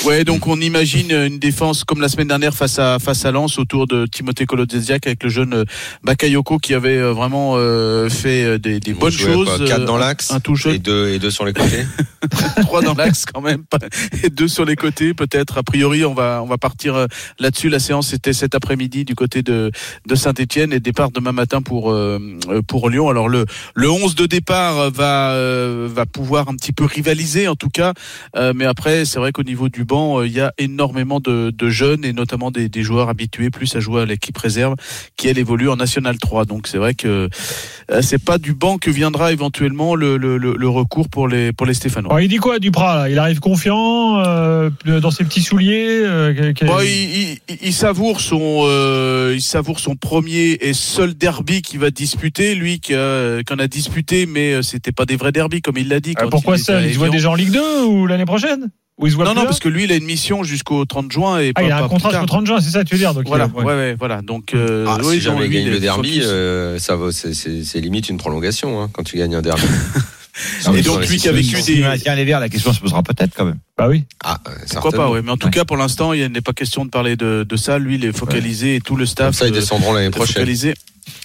Ouais, 0.05 0.23
donc 0.23 0.47
on 0.47 0.59
imagine 0.61 1.11
une 1.11 1.39
défense 1.39 1.83
comme 1.83 2.01
la 2.01 2.07
semaine 2.07 2.27
dernière 2.27 2.53
face 2.53 2.79
à 2.79 2.99
face 2.99 3.25
à 3.25 3.31
Lens 3.31 3.57
autour 3.59 3.87
de 3.87 4.05
Timothée 4.05 4.45
Kolodziejczak 4.45 5.07
avec 5.07 5.23
le 5.23 5.29
jeune 5.29 5.53
euh, 5.53 5.63
Bakayoko 6.03 6.57
qui 6.59 6.73
avait 6.73 6.97
euh, 6.97 7.13
vraiment 7.13 7.53
euh, 7.55 8.09
fait 8.09 8.59
des, 8.59 8.79
bonnes 8.93 9.11
choses. 9.11 9.47
quoi, 9.57 9.67
Quatre 9.67 9.81
euh, 9.81 9.85
dans 9.85 9.97
l'axe 9.97 10.31
un 10.31 10.39
touche 10.39 10.67
et 10.67 10.79
deux, 10.79 11.09
et 11.09 11.19
deux 11.19 11.31
sur 11.31 11.45
les 11.45 11.53
côtés. 11.53 11.85
trois 12.61 12.81
dans 12.81 12.93
l'axe 12.93 13.25
quand 13.25 13.41
même 13.41 13.63
pas- 13.63 13.79
et 14.23 14.29
deux 14.29 14.47
sur 14.47 14.65
les 14.65 14.75
côtés 14.75 15.13
peut-être 15.13 15.57
a 15.57 15.63
priori 15.63 16.05
on 16.05 16.13
va 16.13 16.41
on 16.43 16.47
va 16.47 16.57
partir 16.57 17.07
là-dessus 17.39 17.69
la 17.69 17.79
séance 17.79 18.13
était 18.13 18.33
cet 18.33 18.55
après-midi 18.55 19.03
du 19.05 19.15
côté 19.15 19.41
de 19.41 19.71
de 20.05 20.15
Saint-Étienne 20.15 20.73
et 20.73 20.79
départ 20.79 21.11
demain 21.11 21.31
matin 21.31 21.61
pour 21.61 21.93
pour 22.67 22.89
Lyon 22.89 23.09
alors 23.09 23.29
le 23.29 23.45
le 23.73 23.89
11 23.89 24.15
de 24.15 24.25
départ 24.25 24.86
va 24.89 25.31
euh, 25.31 25.87
va 25.91 26.05
pouvoir 26.05 26.49
un 26.49 26.55
petit 26.55 26.71
peu 26.73 26.85
rivaliser 26.85 27.47
en 27.47 27.55
tout 27.55 27.69
cas. 27.69 27.93
Euh, 28.35 28.53
mais 28.55 28.65
après 28.65 29.05
c'est 29.05 29.19
vrai 29.19 29.31
qu'au 29.31 29.43
niveau 29.43 29.69
du 29.69 29.85
banc 29.85 30.19
euh, 30.19 30.27
il 30.27 30.33
y 30.33 30.41
a 30.41 30.51
énormément 30.57 31.19
de, 31.19 31.51
de 31.51 31.69
jeunes 31.69 32.03
et 32.05 32.13
notamment 32.13 32.51
des, 32.51 32.69
des 32.69 32.83
joueurs 32.83 33.09
habitués 33.09 33.49
plus 33.49 33.75
à 33.75 33.79
jouer 33.79 34.01
à 34.01 34.05
l'équipe 34.05 34.37
réserve 34.37 34.75
qui 35.17 35.27
elle 35.27 35.37
évolue 35.37 35.69
en 35.69 35.75
National 35.75 36.17
3 36.17 36.45
donc 36.45 36.67
c'est 36.67 36.77
vrai 36.77 36.93
que 36.93 37.29
c'est 38.01 38.23
pas 38.23 38.37
du 38.37 38.53
banc 38.53 38.77
que 38.77 38.91
viendra 38.91 39.31
éventuellement 39.31 39.95
le, 39.95 40.17
le, 40.17 40.37
le, 40.37 40.55
le 40.57 40.69
recours 40.69 41.09
pour 41.09 41.27
les 41.27 41.53
pour 41.53 41.65
les 41.65 41.73
Stéphanois. 41.73 42.11
Alors, 42.11 42.21
il 42.21 42.27
dit 42.27 42.37
quoi, 42.37 42.59
Duprat 42.59 42.95
là? 42.97 43.09
Il 43.09 43.17
arrive 43.19 43.39
confiant 43.39 44.17
dans 44.85 45.11
ses 45.11 45.23
petits 45.23 45.41
souliers 45.41 46.03
Bon, 46.63 46.79
il, 46.81 46.87
il- 46.89 47.57
il 47.61 47.73
savoure 47.73 48.19
son, 48.21 48.67
il 49.33 49.41
savoure 49.41 49.79
son 49.79 49.95
premier 49.95 50.57
et 50.61 50.73
seul 50.73 51.13
derby 51.13 51.61
qu'il 51.61 51.79
va 51.79 51.89
disputer. 51.91 52.55
Lui 52.55 52.79
qui 52.79 52.93
en 52.95 53.59
a 53.59 53.67
disputé, 53.67 54.25
mais 54.25 54.53
euh, 54.53 54.61
c'était 54.77 54.91
pas 54.91 55.05
des 55.05 55.15
vrais 55.15 55.31
derbys 55.31 55.61
comme 55.61 55.77
il 55.77 55.87
l'a 55.89 55.99
dit. 55.99 56.13
Quand 56.13 56.29
Pourquoi 56.29 56.57
il 56.57 56.63
ça 56.63 56.77
à 56.77 56.81
Il 56.81 56.93
se 56.93 56.97
voit 56.97 57.07
Evian. 57.07 57.17
déjà 57.17 57.29
en 57.31 57.35
Ligue 57.35 57.51
2 57.51 57.83
ou 57.85 58.05
l'année 58.07 58.25
prochaine 58.25 58.69
Ou 58.99 59.07
Non, 59.09 59.33
non, 59.33 59.43
parce 59.45 59.59
que 59.59 59.69
lui, 59.69 59.83
il 59.85 59.91
a 59.91 59.95
une 59.95 60.05
mission 60.05 60.43
jusqu'au 60.43 60.85
30 60.85 61.11
juin 61.11 61.39
et 61.39 61.51
Ah, 61.55 61.59
pas, 61.61 61.63
il 61.67 61.71
a 61.71 61.83
un 61.83 61.87
contrat 61.87 62.09
jusqu'au 62.11 62.25
30 62.25 62.45
juin, 62.47 62.59
c'est 62.61 62.69
ça 62.71 62.83
que 62.83 62.89
tu 62.89 62.95
veux 62.95 62.99
dire 62.99 63.13
donc 63.13 63.23
il- 63.25 63.29
Voilà, 63.29 63.47
ouais. 63.47 63.63
ouais, 63.63 63.73
ouais, 63.73 63.95
voilà. 63.97 64.21
Donc, 64.21 64.53
euh, 64.53 64.85
Ah, 64.87 64.97
oui, 65.03 65.15
si 65.15 65.21
jamais 65.21 65.49
gagne 65.49 65.69
le 65.69 65.79
derby, 65.79 66.21
euh, 66.23 66.77
ça 66.79 66.95
va, 66.95 67.11
c'est- 67.11 67.79
limite 67.79 68.09
une 68.09 68.17
prolongation 68.17 68.81
hein, 68.81 68.89
quand 68.93 69.03
tu 69.03 69.17
gagnes 69.17 69.35
un 69.35 69.41
derby. 69.41 69.61
Et 70.75 70.81
donc, 70.83 71.07
lui 71.09 71.17
qui 71.17 71.27
a 71.27 71.31
vécu 71.31 71.55
Si 71.57 71.73
des- 71.73 71.79
il 71.79 71.81
maintient 71.83 72.13
les 72.13 72.23
verts, 72.23 72.39
la 72.39 72.47
question 72.49 72.71
se 72.71 72.79
posera 72.79 73.01
peut-être 73.01 73.31
quand 73.35 73.45
même. 73.45 73.57
Bah 73.75 73.87
oui. 73.89 74.03
Ah, 74.23 74.37
euh, 74.47 74.51
Pourquoi 74.71 74.91
pas, 74.91 75.09
ouais. 75.09 75.21
Mais 75.23 75.31
en 75.31 75.37
tout 75.37 75.47
Ouais. 75.47 75.51
cas, 75.53 75.65
pour 75.65 75.77
l'instant, 75.77 76.13
il 76.13 76.27
n'est 76.31 76.41
pas 76.41 76.53
question 76.53 76.85
de 76.85 76.91
parler 76.91 77.15
de, 77.15 77.43
de 77.47 77.55
ça. 77.55 77.79
Lui, 77.79 77.95
il 77.95 78.05
est 78.05 78.15
focalisé 78.15 78.75
et 78.75 78.79
tout 78.81 78.95
le 78.95 79.05
Comme 79.05 79.11
staff. 79.11 79.35
ça, 79.35 79.47
ils 79.47 79.51
euh, 79.51 79.55
descendront 79.55 79.93
l'année 79.93 80.11
prochaine. 80.11 80.35
focalisé. 80.35 80.75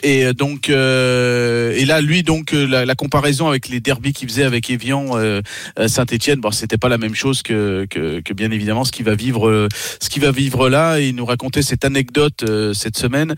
Et 0.03 0.25
euh, 0.27 0.33
donc, 0.33 0.69
euh, 0.69 1.73
et 1.77 1.85
là, 1.85 2.01
lui, 2.01 2.23
donc, 2.23 2.53
euh, 2.55 2.67
la, 2.67 2.85
la 2.85 2.95
comparaison 2.95 3.49
avec 3.49 3.69
les 3.69 3.81
derbies 3.81 4.12
qu'il 4.12 4.29
faisait 4.29 4.45
avec 4.45 4.71
Evian, 4.71 5.17
euh, 5.19 5.41
euh, 5.79 5.89
Saint-Étienne, 5.89 6.41
bon, 6.41 6.51
c'était 6.51 6.79
pas 6.79 6.89
la 6.89 6.99
même 6.99 7.15
chose 7.15 7.43
que, 7.43 7.87
que, 7.89 8.21
que 8.21 8.33
bien 8.35 8.51
évidemment 8.51 8.85
ce 8.85 8.93
qui 8.93 9.03
va 9.03 9.15
vivre, 9.15 9.69
ce 10.01 10.09
qui 10.09 10.19
va 10.21 10.31
vivre 10.31 10.69
là. 10.69 10.99
Il 11.01 11.15
nous 11.17 11.25
racontait 11.27 11.62
cette 11.62 11.85
anecdote 11.85 12.43
euh, 12.43 12.73
cette 12.75 12.97
semaine 12.97 13.35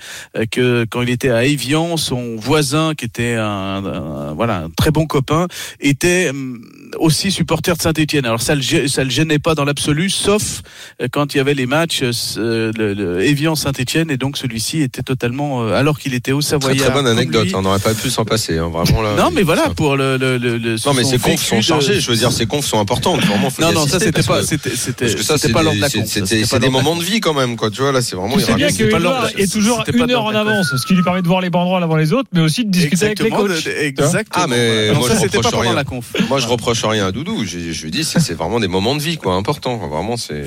que 0.51 0.85
quand 0.91 1.03
il 1.03 1.11
était 1.11 1.31
à 1.31 1.45
Evian, 1.45 1.97
son 1.97 2.37
voisin, 2.37 2.95
qui 2.95 3.05
était 3.05 3.35
un, 3.35 3.85
un- 3.85 4.35
voilà 4.35 4.65
un 4.65 4.71
très 4.71 4.91
bon 4.91 5.07
copain, 5.07 5.47
était 5.81 6.29
hum, 6.31 6.61
aussi 6.99 7.31
supporter 7.31 7.77
de 7.77 7.83
Saint-Étienne. 7.83 8.25
Alors 8.27 8.41
ça 8.43 8.55
le, 8.55 8.63
ça 8.89 9.05
le 9.05 9.11
gênait 9.11 9.39
pas 9.39 9.55
dans 9.55 9.65
l'absolu, 9.65 10.11
sauf 10.11 10.63
euh, 11.03 11.09
quand 11.11 11.35
il 11.35 11.39
y 11.39 11.41
avait 11.41 11.55
les 11.55 11.67
matchs 11.67 12.01
euh, 12.03 12.73
le, 12.77 12.95
le 12.95 13.25
Evian 13.25 13.55
Saint-Étienne 13.55 14.11
et 14.11 14.17
donc 14.17 14.37
celui-ci 14.37 14.83
était 14.83 15.03
totalement 15.03 15.63
euh, 15.65 15.73
alors 15.75 15.99
qu'il 15.99 16.15
était 16.15 16.33
au 16.33 16.41
Très 16.41 16.51
Savoyard. 16.51 16.85
très 16.87 16.95
bonne 16.95 17.05
comme 17.05 17.17
anecdote. 17.19 17.45
lui. 17.47 17.55
On 17.55 17.63
n'aurait 17.63 17.79
pas 17.79 17.95
pu 17.95 18.11
s'en 18.11 18.25
passer. 18.25 18.59
hein, 18.59 18.69
Vraiment 18.73 19.03
là. 19.03 19.15
Non 19.17 19.31
mais 19.33 19.43
voilà 19.43 19.71
pour 19.77 19.97
le, 19.97 20.17
le, 20.17 20.39
le, 20.39 20.59
le- 20.59 20.77
Non 20.87 20.95
mais 20.95 21.05
ces 21.05 21.19
confs 21.19 21.43
sont 21.43 21.57
de- 21.57 21.61
chargés. 21.63 22.01
Je 22.01 22.11
veux 22.11 22.17
dire, 22.17 22.33
ces 22.33 22.47
confs 22.47 22.67
sont 22.67 22.81
importantes. 22.81 23.21
Vraiment, 23.25 23.51
faut 23.51 23.63
Non 23.63 23.73
non 23.73 23.87
ça 23.87 23.99
c'était 24.01 24.23
pas 24.23 24.43
c'était 24.43 24.77
c'était 24.77 25.05
Parce 25.07 25.15
que 25.17 25.23
ça, 25.23 25.35
c'était 25.37 25.49
c'est 25.49 25.53
pas 25.53 25.63
lors 25.63 25.75
de 25.75 25.81
la 25.81 25.89
c'est- 25.89 25.99
conf, 25.99 26.09
c'est- 26.09 26.21
c'était 26.27 26.45
c'est 26.45 26.51
pas 26.51 26.59
des 26.59 26.69
moments 26.71 26.97
de 26.97 27.03
vie 27.05 27.21
quand 27.21 27.35
même, 27.35 27.57
quoi. 27.57 27.71
Tu 27.71 27.81
vois, 27.83 27.93
là, 27.93 28.03
c'est 28.03 28.17
vraiment. 28.17 28.39
Sais 28.39 28.55
bien 28.55 28.71
que 28.71 28.85
l'ordre 28.85 29.29
est 29.37 29.51
toujours 29.53 29.85
une 29.93 30.01
heure 30.03 30.07
l'ordre 30.09 30.31
en 30.31 30.35
avance, 30.35 30.75
ce 30.77 30.87
qui 30.87 30.95
lui 30.95 31.03
permet 31.03 31.23
de 31.23 31.27
voir 31.29 31.41
les 31.41 31.51
banderoles 31.51 31.83
avant 31.83 31.97
les 31.97 32.13
autres, 32.13 32.29
mais 32.33 32.41
aussi 32.41 32.65
de 32.65 32.71
discuter 32.71 33.07
avec 33.07 33.21
les 33.21 33.31
coachs. 33.31 33.67
exactement. 33.67 34.45
Ah, 34.45 34.47
mais 34.49 34.93
moi, 34.93 35.09
je 35.09 35.21
reproche 35.21 35.55
rien. 35.55 35.75
la 35.75 35.85
conf. 35.85 36.07
Moi, 36.29 36.39
je 36.41 36.47
reproche 36.47 36.84
rien 36.89 37.07
à 37.07 37.13
Doudou. 37.13 37.45
Je, 37.45 37.73
je 37.73 37.89
dis, 37.89 38.05
c'est 38.05 38.35
vraiment 38.35 38.61
des 38.61 38.69
moments 38.69 38.95
de 38.95 39.01
vie, 39.01 39.17
quoi, 39.17 39.35
importants. 39.35 39.77
Vraiment, 39.77 40.17
c'est. 40.17 40.45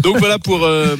Donc 0.00 0.18
voilà 0.18 0.38
pour, 0.38 0.64
euh, 0.64 0.96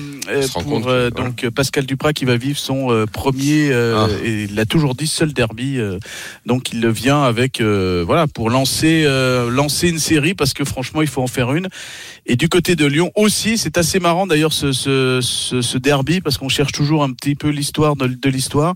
pour 0.63 0.89
euh, 0.89 1.11
donc 1.11 1.49
Pascal 1.51 1.87
Duprat 1.87 2.13
qui 2.13 2.25
va 2.25 2.37
vivre 2.37 2.59
son 2.59 2.91
euh, 2.91 3.07
premier 3.07 3.71
euh, 3.71 3.95
Ah. 3.97 4.09
et 4.25 4.45
il 4.45 4.55
l'a 4.55 4.65
toujours 4.67 4.95
dit 4.95 5.07
seul 5.07 5.33
derby. 5.33 5.79
euh, 5.79 5.99
donc 6.47 6.73
il 6.73 6.81
le 6.81 6.91
vient 6.91 7.23
avec 7.23 7.61
euh, 7.61 8.03
voilà 8.07 8.27
pour 8.27 8.51
lancer 8.51 9.05
euh, 9.07 9.51
lancer 9.51 9.89
une 9.89 9.99
série 9.99 10.35
parce 10.35 10.53
que 10.55 10.65
franchement 10.65 11.03
il 11.03 11.09
faut 11.09 11.23
en 11.23 11.27
faire 11.27 11.53
une. 11.53 11.69
Et 12.27 12.37
du 12.37 12.49
côté 12.49 12.75
de 12.77 12.87
Lyon 12.87 13.11
aussi, 13.17 13.59
c'est 13.59 13.77
assez 13.77 14.01
marrant 14.01 14.27
d'ailleurs 14.27 14.53
ce, 14.53 14.73
ce, 14.73 15.21
ce, 15.23 15.61
ce 15.63 15.79
derby 15.79 16.21
parce 16.21 16.39
qu'on 16.39 16.49
cherche 16.49 16.73
toujours 16.73 17.05
un 17.05 17.13
petit 17.13 17.35
peu 17.35 17.49
l'histoire 17.51 17.97
de, 17.97 18.07
de 18.07 18.29
l'histoire. 18.31 18.75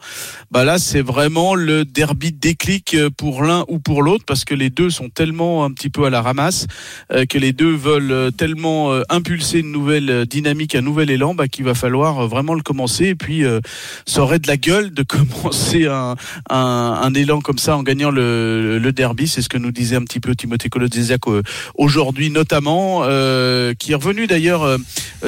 Bah 0.50 0.64
là 0.64 0.78
c'est 0.78 1.02
vraiment 1.02 1.54
le 1.54 1.84
derby 1.84 2.32
déclic 2.32 2.94
euh, 2.94 3.10
pour 3.10 3.42
l'un 3.42 3.64
ou 3.68 3.78
pour 3.78 4.02
l'autre 4.02 4.24
parce 4.26 4.44
que 4.44 4.54
les 4.54 4.70
deux 4.70 4.90
sont 4.90 5.08
tellement 5.08 5.64
un 5.64 5.70
petit 5.72 5.90
peu 5.90 6.04
à 6.04 6.10
la 6.10 6.20
ramasse 6.22 6.66
euh, 7.12 7.24
que 7.24 7.38
les 7.38 7.52
deux 7.52 7.74
veulent 7.74 8.12
euh, 8.12 8.30
tellement 8.30 8.92
euh, 8.92 9.02
impulser 9.08 9.60
une 9.60 9.72
nouvelle 9.72 10.10
euh, 10.10 10.24
dynamique, 10.26 10.74
un 10.74 10.80
nouvel 10.82 11.10
élan, 11.10 11.34
bah, 11.38 11.48
qu'il 11.48 11.64
va 11.64 11.74
falloir 11.74 12.18
euh, 12.18 12.26
vraiment 12.26 12.54
le 12.54 12.62
commencer. 12.62 13.06
Et 13.06 13.14
puis, 13.14 13.44
euh, 13.44 13.60
ça 14.06 14.20
aurait 14.22 14.40
de 14.40 14.48
la 14.48 14.56
gueule 14.56 14.92
de 14.92 15.02
commencer 15.14 15.86
un, 15.86 16.16
un, 16.50 17.00
un 17.02 17.14
élan 17.14 17.40
comme 17.40 17.58
ça 17.58 17.76
en 17.76 17.82
gagnant 17.82 18.10
le, 18.10 18.78
le 18.78 18.92
derby. 18.92 19.28
C'est 19.28 19.40
ce 19.42 19.48
que 19.48 19.56
nous 19.56 19.70
disait 19.70 19.96
un 19.96 20.02
petit 20.02 20.20
peu 20.20 20.34
Timothée 20.34 20.68
Kolodziejczak 20.68 21.26
euh, 21.28 21.42
aujourd'hui, 21.76 22.30
notamment, 22.30 23.02
euh, 23.04 23.72
qui 23.78 23.92
est 23.92 23.94
revenu 23.94 24.26
d'ailleurs 24.26 24.64
euh, 24.64 24.78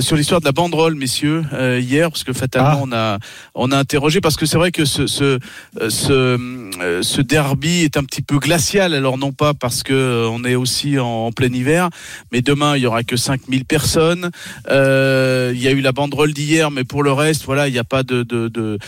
sur 0.00 0.16
l'histoire 0.16 0.40
de 0.40 0.46
la 0.46 0.52
banderole, 0.52 0.94
messieurs, 0.96 1.44
hier, 1.80 2.10
parce 2.10 2.24
que 2.24 2.32
fatalement, 2.32 2.70
Ah. 2.70 2.78
on 2.82 2.92
a 2.92 3.18
on 3.54 3.72
a 3.72 3.76
interrogé 3.78 4.20
parce 4.20 4.36
que 4.36 4.46
c'est 4.46 4.58
vrai 4.58 4.70
que 4.72 4.84
ce 4.84 5.06
ce 5.06 5.38
ce, 5.88 6.38
ce 7.02 7.20
derby 7.22 7.82
est 7.84 7.96
un 7.96 8.04
petit 8.04 8.22
peu 8.22 8.38
glacial. 8.38 8.94
Alors 8.94 9.16
non 9.18 9.32
pas 9.32 9.54
parce 9.54 9.82
que 9.82 10.26
on 10.30 10.44
est 10.44 10.54
aussi 10.56 10.98
en, 10.98 11.06
en 11.26 11.32
plein 11.32 11.52
hiver, 11.52 11.88
mais 12.32 12.42
demain 12.42 12.76
il 12.76 12.82
y 12.82 12.86
aura 12.86 13.02
que 13.04 13.16
5000 13.16 13.64
personnes. 13.64 14.30
Il 14.68 15.60
y 15.60 15.68
a 15.68 15.72
eu 15.72 15.80
la 15.80 15.92
banderole 16.00 16.32
d'hier, 16.32 16.70
mais 16.70 16.84
pour 16.84 17.02
le 17.02 17.12
reste, 17.12 17.44
voilà, 17.44 17.68
il 17.68 17.72
n'y 17.72 17.78
a 17.78 17.84
pas 17.84 18.02
de 18.02 18.22
de 18.22 18.48
de, 18.48 18.78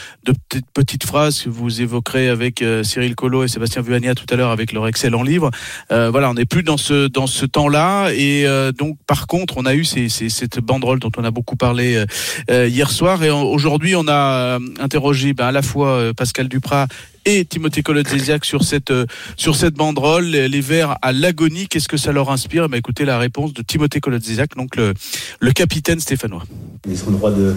petites, 0.73 1.05
phrases 1.05 1.43
que 1.43 1.51
vous 1.51 1.83
évoquerez 1.83 2.31
avec 2.31 2.63
euh, 2.63 2.83
Cyril 2.83 3.15
Collot 3.15 3.45
et 3.45 3.49
Sébastien 3.49 3.83
Vuania 3.83 4.15
tout 4.15 4.25
à 4.31 4.37
l'heure 4.37 4.51
avec 4.51 4.73
leur 4.73 4.87
excellent 4.89 5.23
livre. 5.23 5.51
Euh, 5.91 6.09
voilà, 6.11 6.31
on 6.31 6.35
n'est 6.35 6.47
plus 6.47 6.63
dans 6.63 6.79
ce 6.79 7.09
dans 7.09 7.27
ce 7.27 7.45
temps-là 7.45 8.13
et 8.13 8.47
euh, 8.47 8.73
donc 8.73 8.97
par 9.07 9.27
contre, 9.27 9.59
on 9.59 9.67
a 9.67 9.75
eu 9.75 9.85
ces, 9.85 10.09
cette 10.09 10.59
banderole 10.61 11.01
dont 11.01 11.13
on 11.19 11.25
a 11.25 11.31
beaucoup 11.31 11.57
parlé 11.57 12.03
hier 12.49 12.91
soir 12.91 13.23
et 13.23 13.31
aujourd'hui 13.31 13.95
on 13.95 14.09
a 14.09 14.59
interrogé 14.81 15.35
ben, 15.35 15.49
à 15.49 15.53
la 15.53 15.63
fois 15.63 16.15
Pascal 16.17 16.49
Duprat 16.49 16.87
et 17.25 17.45
Timothée 17.45 17.83
Kolodziejczak 17.83 18.45
sur 18.45 18.65
cette 18.65 18.91
euh, 18.91 19.07
sur 19.37 19.57
cette 19.57 19.75
banderole 19.75 20.25
les, 20.27 20.61
Verts 20.61 20.97
à 21.03 21.13
l'agonie 21.13 21.69
qu'est-ce 21.69 21.89
que 21.89 21.97
ça 21.97 22.13
leur 22.13 22.31
inspire? 22.31 22.69
Ben, 22.69 22.79
écoutez 22.79 23.05
la 23.05 23.19
réponse 23.19 23.53
de 23.53 23.63
Timothée 23.63 24.01
Kolodziejczak 24.01 24.57
donc 24.57 24.77
le 24.77 25.53
capitaine 25.53 26.01
stéphanois 26.01 26.43
Ils 26.89 26.99
sont 26.99 27.11
le 27.11 27.17
droit 27.17 27.31
de, 27.31 27.55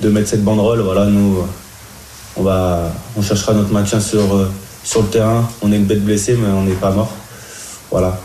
de 0.00 0.08
mettre 0.08 0.28
cette 0.28 0.44
banderole. 0.44 0.80
Voilà, 0.80 1.06
nous, 1.06 1.38
on, 2.36 2.42
va, 2.42 2.92
on 3.16 3.22
cherchera 3.22 3.54
notre 3.54 3.72
maintien 3.72 4.00
sur, 4.00 4.34
euh, 4.34 4.50
sur 4.84 5.02
le 5.02 5.08
terrain. 5.08 5.48
On 5.62 5.72
est 5.72 5.76
une 5.76 5.84
bête 5.84 6.04
blessée, 6.04 6.36
mais 6.36 6.48
on 6.48 6.64
n'est 6.64 6.74
pas 6.74 6.90
mort. 6.90 7.12
Voilà. 7.90 8.20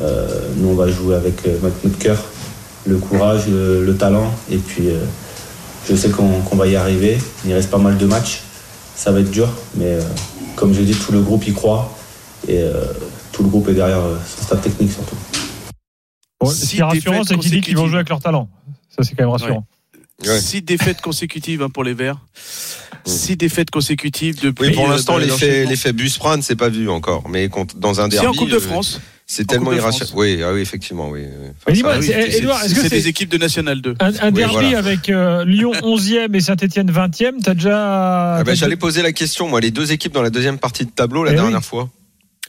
Euh, 0.00 0.26
nous, 0.56 0.68
on 0.68 0.74
va 0.74 0.88
jouer 0.88 1.16
avec 1.16 1.44
notre, 1.62 1.98
cœur, 1.98 2.18
le 2.86 2.96
courage, 2.96 3.48
le, 3.48 3.84
le 3.84 3.96
talent. 3.96 4.32
Et 4.50 4.56
puis, 4.56 4.88
je 5.88 5.94
sais 5.94 6.10
qu'on 6.10 6.56
va 6.56 6.66
y 6.66 6.76
arriver. 6.76 7.18
Il 7.44 7.52
reste 7.52 7.70
pas 7.70 7.78
mal 7.78 7.98
de 7.98 8.06
matchs. 8.06 8.42
Ça 8.98 9.12
va 9.12 9.20
être 9.20 9.30
dur, 9.30 9.48
mais 9.76 9.84
euh, 9.94 10.02
comme 10.56 10.74
je 10.74 10.80
l'ai 10.80 10.86
dit, 10.86 10.94
tout 10.94 11.12
le 11.12 11.22
groupe 11.22 11.46
y 11.46 11.52
croit. 11.52 11.96
Et 12.48 12.58
euh, 12.62 12.84
tout 13.30 13.44
le 13.44 13.48
groupe 13.48 13.68
est 13.68 13.74
derrière 13.74 14.00
euh, 14.00 14.16
son 14.26 14.42
staff 14.42 14.60
technique 14.60 14.90
surtout. 14.92 15.14
Bon, 16.40 16.50
Six 16.50 16.66
ce 16.66 16.70
qui 16.70 16.78
est 16.80 16.82
rassurant, 16.82 17.12
défaites 17.20 17.28
c'est 17.28 17.38
qu'il 17.38 17.50
dit 17.52 17.60
qu'ils 17.60 17.76
vont 17.76 17.86
jouer 17.86 17.98
avec 17.98 18.08
leur 18.08 18.20
talent. 18.20 18.48
Ça, 18.88 19.04
c'est 19.04 19.14
quand 19.14 19.22
même 19.22 19.30
rassurant. 19.30 19.64
Ouais. 20.26 20.40
six 20.40 20.62
défaites 20.62 21.00
consécutives 21.00 21.62
hein, 21.62 21.70
pour 21.70 21.84
les 21.84 21.94
Verts 21.94 22.18
six 23.04 23.36
défaites 23.36 23.70
consécutives 23.70 24.40
depuis 24.42 24.68
Oui, 24.70 24.74
pour 24.74 24.88
l'instant, 24.88 25.16
de- 25.18 25.24
l'effet, 25.24 25.64
l'effet 25.64 25.92
Busprane, 25.92 26.42
c'est 26.42 26.56
pas 26.56 26.68
vu 26.68 26.90
encore. 26.90 27.28
Mais 27.28 27.48
dans 27.76 28.00
un 28.00 28.04
Si, 28.04 28.10
derby. 28.10 28.26
en 28.26 28.32
Coupe 28.32 28.50
de 28.50 28.56
euh, 28.56 28.60
France 28.60 29.00
C'est 29.30 29.42
En 29.42 29.46
tellement 29.46 29.72
irrationnel. 29.74 30.14
Oui, 30.16 30.42
ah 30.42 30.52
oui, 30.54 30.60
effectivement, 30.62 31.10
oui. 31.10 31.24
Enfin, 31.70 32.00
c'est- 32.00 32.88
des 32.88 33.08
équipes 33.08 33.28
de 33.28 33.36
National 33.36 33.82
2 33.82 33.94
Un, 34.00 34.06
un 34.06 34.10
Oui, 34.28 34.32
derby 34.32 34.54
voilà. 34.54 34.78
avec 34.78 35.10
euh, 35.10 35.44
Lyon 35.44 35.72
11e 35.82 36.34
et 36.34 36.40
Saint-Etienne 36.40 36.90
20e, 36.90 37.42
t'as 37.42 37.52
déjà. 37.52 38.36
Ah 38.38 38.42
ben, 38.42 38.56
J'allais 38.56 38.76
poser 38.76 39.02
la 39.02 39.12
question, 39.12 39.46
moi, 39.46 39.60
les 39.60 39.70
deux 39.70 39.92
équipes 39.92 40.14
dans 40.14 40.22
la 40.22 40.30
deuxième 40.30 40.56
partie 40.58 40.86
de 40.86 40.90
tableau 40.90 41.24
la 41.24 41.32
Eh 41.32 41.34
dernière 41.34 41.58
oui. 41.58 41.62
fois. 41.64 41.90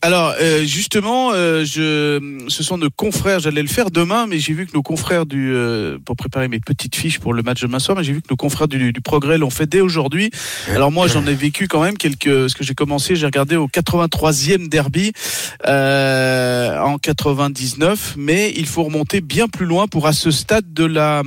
Alors 0.01 0.33
euh, 0.39 0.63
justement, 0.63 1.31
euh, 1.33 1.65
je, 1.65 2.45
ce 2.47 2.63
sont 2.63 2.77
nos 2.77 2.89
confrères. 2.89 3.39
J'allais 3.39 3.61
le 3.61 3.67
faire 3.67 3.91
demain, 3.91 4.27
mais 4.27 4.39
j'ai 4.39 4.53
vu 4.53 4.65
que 4.65 4.73
nos 4.73 4.81
confrères 4.81 5.25
du 5.25 5.53
euh, 5.53 5.97
pour 6.05 6.15
préparer 6.15 6.47
mes 6.47 6.59
petites 6.59 6.95
fiches 6.95 7.19
pour 7.19 7.33
le 7.33 7.43
match 7.43 7.61
de 7.61 7.67
demain 7.67 7.79
soir, 7.79 7.97
mais 7.97 8.03
j'ai 8.03 8.13
vu 8.13 8.21
que 8.21 8.27
nos 8.29 8.37
confrères 8.37 8.67
du, 8.67 8.93
du 8.93 9.01
Progrès 9.01 9.37
l'ont 9.37 9.49
fait 9.49 9.65
dès 9.65 9.81
aujourd'hui. 9.81 10.31
Alors 10.69 10.91
moi, 10.91 11.07
j'en 11.07 11.25
ai 11.27 11.33
vécu 11.35 11.67
quand 11.67 11.81
même 11.81 11.97
quelques. 11.97 12.49
Ce 12.49 12.55
que 12.55 12.63
j'ai 12.63 12.75
commencé, 12.75 13.15
j'ai 13.15 13.25
regardé 13.25 13.55
au 13.55 13.67
83e 13.67 14.69
derby 14.69 15.11
euh, 15.67 16.79
en 16.79 16.97
99, 16.97 18.15
mais 18.17 18.53
il 18.55 18.67
faut 18.67 18.83
remonter 18.83 19.21
bien 19.21 19.47
plus 19.47 19.65
loin 19.65 19.87
pour 19.87 20.07
à 20.07 20.13
ce 20.13 20.31
stade 20.31 20.73
de 20.73 20.85
la 20.85 21.23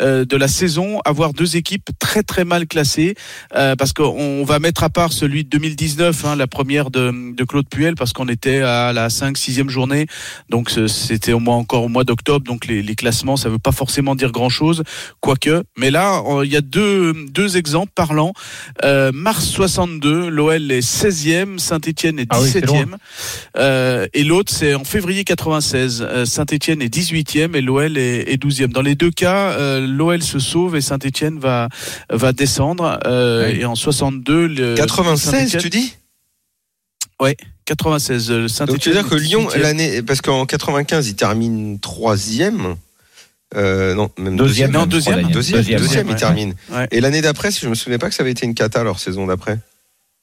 euh, 0.00 0.24
de 0.24 0.36
la 0.36 0.48
saison 0.48 1.00
avoir 1.04 1.32
deux 1.32 1.56
équipes 1.56 1.88
très 1.98 2.22
très 2.22 2.44
mal 2.44 2.66
classées, 2.66 3.14
euh, 3.54 3.76
parce 3.76 3.92
qu'on 3.92 4.44
va 4.44 4.58
mettre 4.58 4.84
à 4.84 4.90
part 4.90 5.12
celui 5.12 5.44
de 5.44 5.48
2019, 5.48 6.24
hein, 6.24 6.36
la 6.36 6.46
première 6.46 6.90
de, 6.90 7.34
de 7.34 7.44
Claude 7.44 7.68
Puel, 7.68 7.94
parce 7.94 8.09
qu'on 8.12 8.28
était 8.28 8.60
à 8.62 8.92
la 8.92 9.10
5 9.10 9.36
6 9.36 9.68
journée, 9.68 10.06
donc 10.48 10.70
ce- 10.70 10.86
c'était 10.86 11.32
au 11.32 11.38
moins 11.40 11.56
encore 11.56 11.84
au 11.84 11.88
mois 11.88 12.04
d'octobre, 12.04 12.44
donc 12.46 12.66
les, 12.66 12.82
les 12.82 12.94
classements, 12.94 13.36
ça 13.36 13.48
veut 13.48 13.58
pas 13.58 13.72
forcément 13.72 14.14
dire 14.14 14.32
grand 14.32 14.48
chose, 14.48 14.82
quoique. 15.20 15.62
Mais 15.76 15.90
là, 15.90 16.22
il 16.44 16.50
y 16.50 16.56
a 16.56 16.60
deux 16.60 17.12
deux 17.30 17.56
exemples 17.56 17.92
parlants. 17.94 18.32
Euh, 18.84 19.10
mars 19.12 19.44
62, 19.46 20.28
l'OL 20.28 20.70
est 20.72 20.80
16e, 20.80 21.58
Saint-Etienne 21.58 22.18
est 22.18 22.26
Ah 22.30 22.40
oui, 22.40 22.48
c'est 22.50 22.60
17e. 22.84 22.96
Euh, 23.56 24.06
et 24.14 24.24
l'autre, 24.24 24.52
c'est 24.52 24.74
en 24.74 24.84
février 24.84 25.24
96. 25.24 26.02
Euh, 26.08 26.24
Saint-Etienne 26.24 26.82
est 26.82 26.92
18e 26.94 27.54
et 27.56 27.60
l'OL 27.60 27.96
est, 27.98 28.32
est 28.32 28.36
12e. 28.42 28.68
Dans 28.72 28.82
les 28.82 28.94
deux 28.94 29.10
cas, 29.10 29.52
euh, 29.52 29.86
l'OL 29.86 30.22
se 30.22 30.38
sauve 30.38 30.76
et 30.76 30.80
Saint-Etienne 30.80 31.38
va, 31.38 31.68
va 32.10 32.32
descendre. 32.32 32.98
Euh, 33.06 33.48
Oui. 33.52 33.60
Et 33.60 33.64
en 33.64 33.74
62, 33.74 34.46
le 34.46 34.74
96, 34.74 35.30
Saint-Étienne- 35.30 35.62
tu 35.62 35.70
dis? 35.70 35.94
96. 37.74 38.30
euh, 38.30 38.46
Donc 38.66 38.78
tu 38.78 38.88
veux 38.90 38.94
dire 38.96 39.08
que 39.08 39.14
Lyon, 39.14 39.48
18e. 39.48 39.60
l'année, 39.60 40.02
parce 40.02 40.20
qu'en 40.20 40.44
95, 40.46 41.08
il 41.08 41.14
termine 41.16 41.78
troisième. 41.80 42.76
Euh, 43.56 43.94
non, 43.94 44.10
même 44.18 44.36
Deuxième, 44.36 44.70
deuxième. 44.70 44.70
Non, 44.72 44.86
deuxième. 44.86 45.14
Deuxième, 45.30 45.58
deuxième, 45.58 45.80
deuxième, 45.80 46.08
il 46.08 46.14
termine. 46.16 46.54
Ouais. 46.70 46.86
Et 46.92 47.00
l'année 47.00 47.20
d'après, 47.20 47.50
si 47.50 47.60
je 47.60 47.68
me 47.68 47.74
souvenais 47.74 47.98
pas 47.98 48.08
que 48.08 48.14
ça 48.14 48.22
avait 48.22 48.30
été 48.32 48.46
une 48.46 48.54
cata 48.54 48.82
leur 48.84 48.98
saison 49.00 49.26
d'après. 49.26 49.58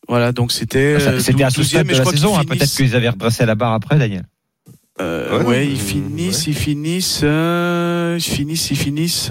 Voilà, 0.07 0.31
donc 0.31 0.51
c'était. 0.53 0.99
Ça, 0.99 1.09
euh, 1.11 1.19
C'était 1.19 1.43
à 1.43 1.49
ce 1.49 1.59
12e, 1.61 1.65
stade 1.65 1.85
et 1.85 1.89
de 1.89 1.93
je 1.93 1.97
la 1.97 1.99
crois 2.01 2.11
qu'ils 2.13 2.21
saison. 2.21 2.37
hein. 2.37 2.41
finissent- 2.41 2.57
Peut-être 2.59 2.75
qu'ils 2.75 2.95
avaient 2.95 3.09
redressé 3.09 3.45
la 3.45 3.55
barre 3.55 3.73
après, 3.73 3.97
Daniel. 3.97 4.23
Euh, 5.01 5.43
Ouais, 5.43 5.67
ils 5.67 5.79
finissent, 5.79 6.47
ouais. 6.47 6.53
ils 6.53 6.55
finissent, 6.55 7.19
euh, 7.23 8.15
ils 8.17 8.23
finissent, 8.23 8.71
ils 8.71 8.77
finissent 8.77 9.29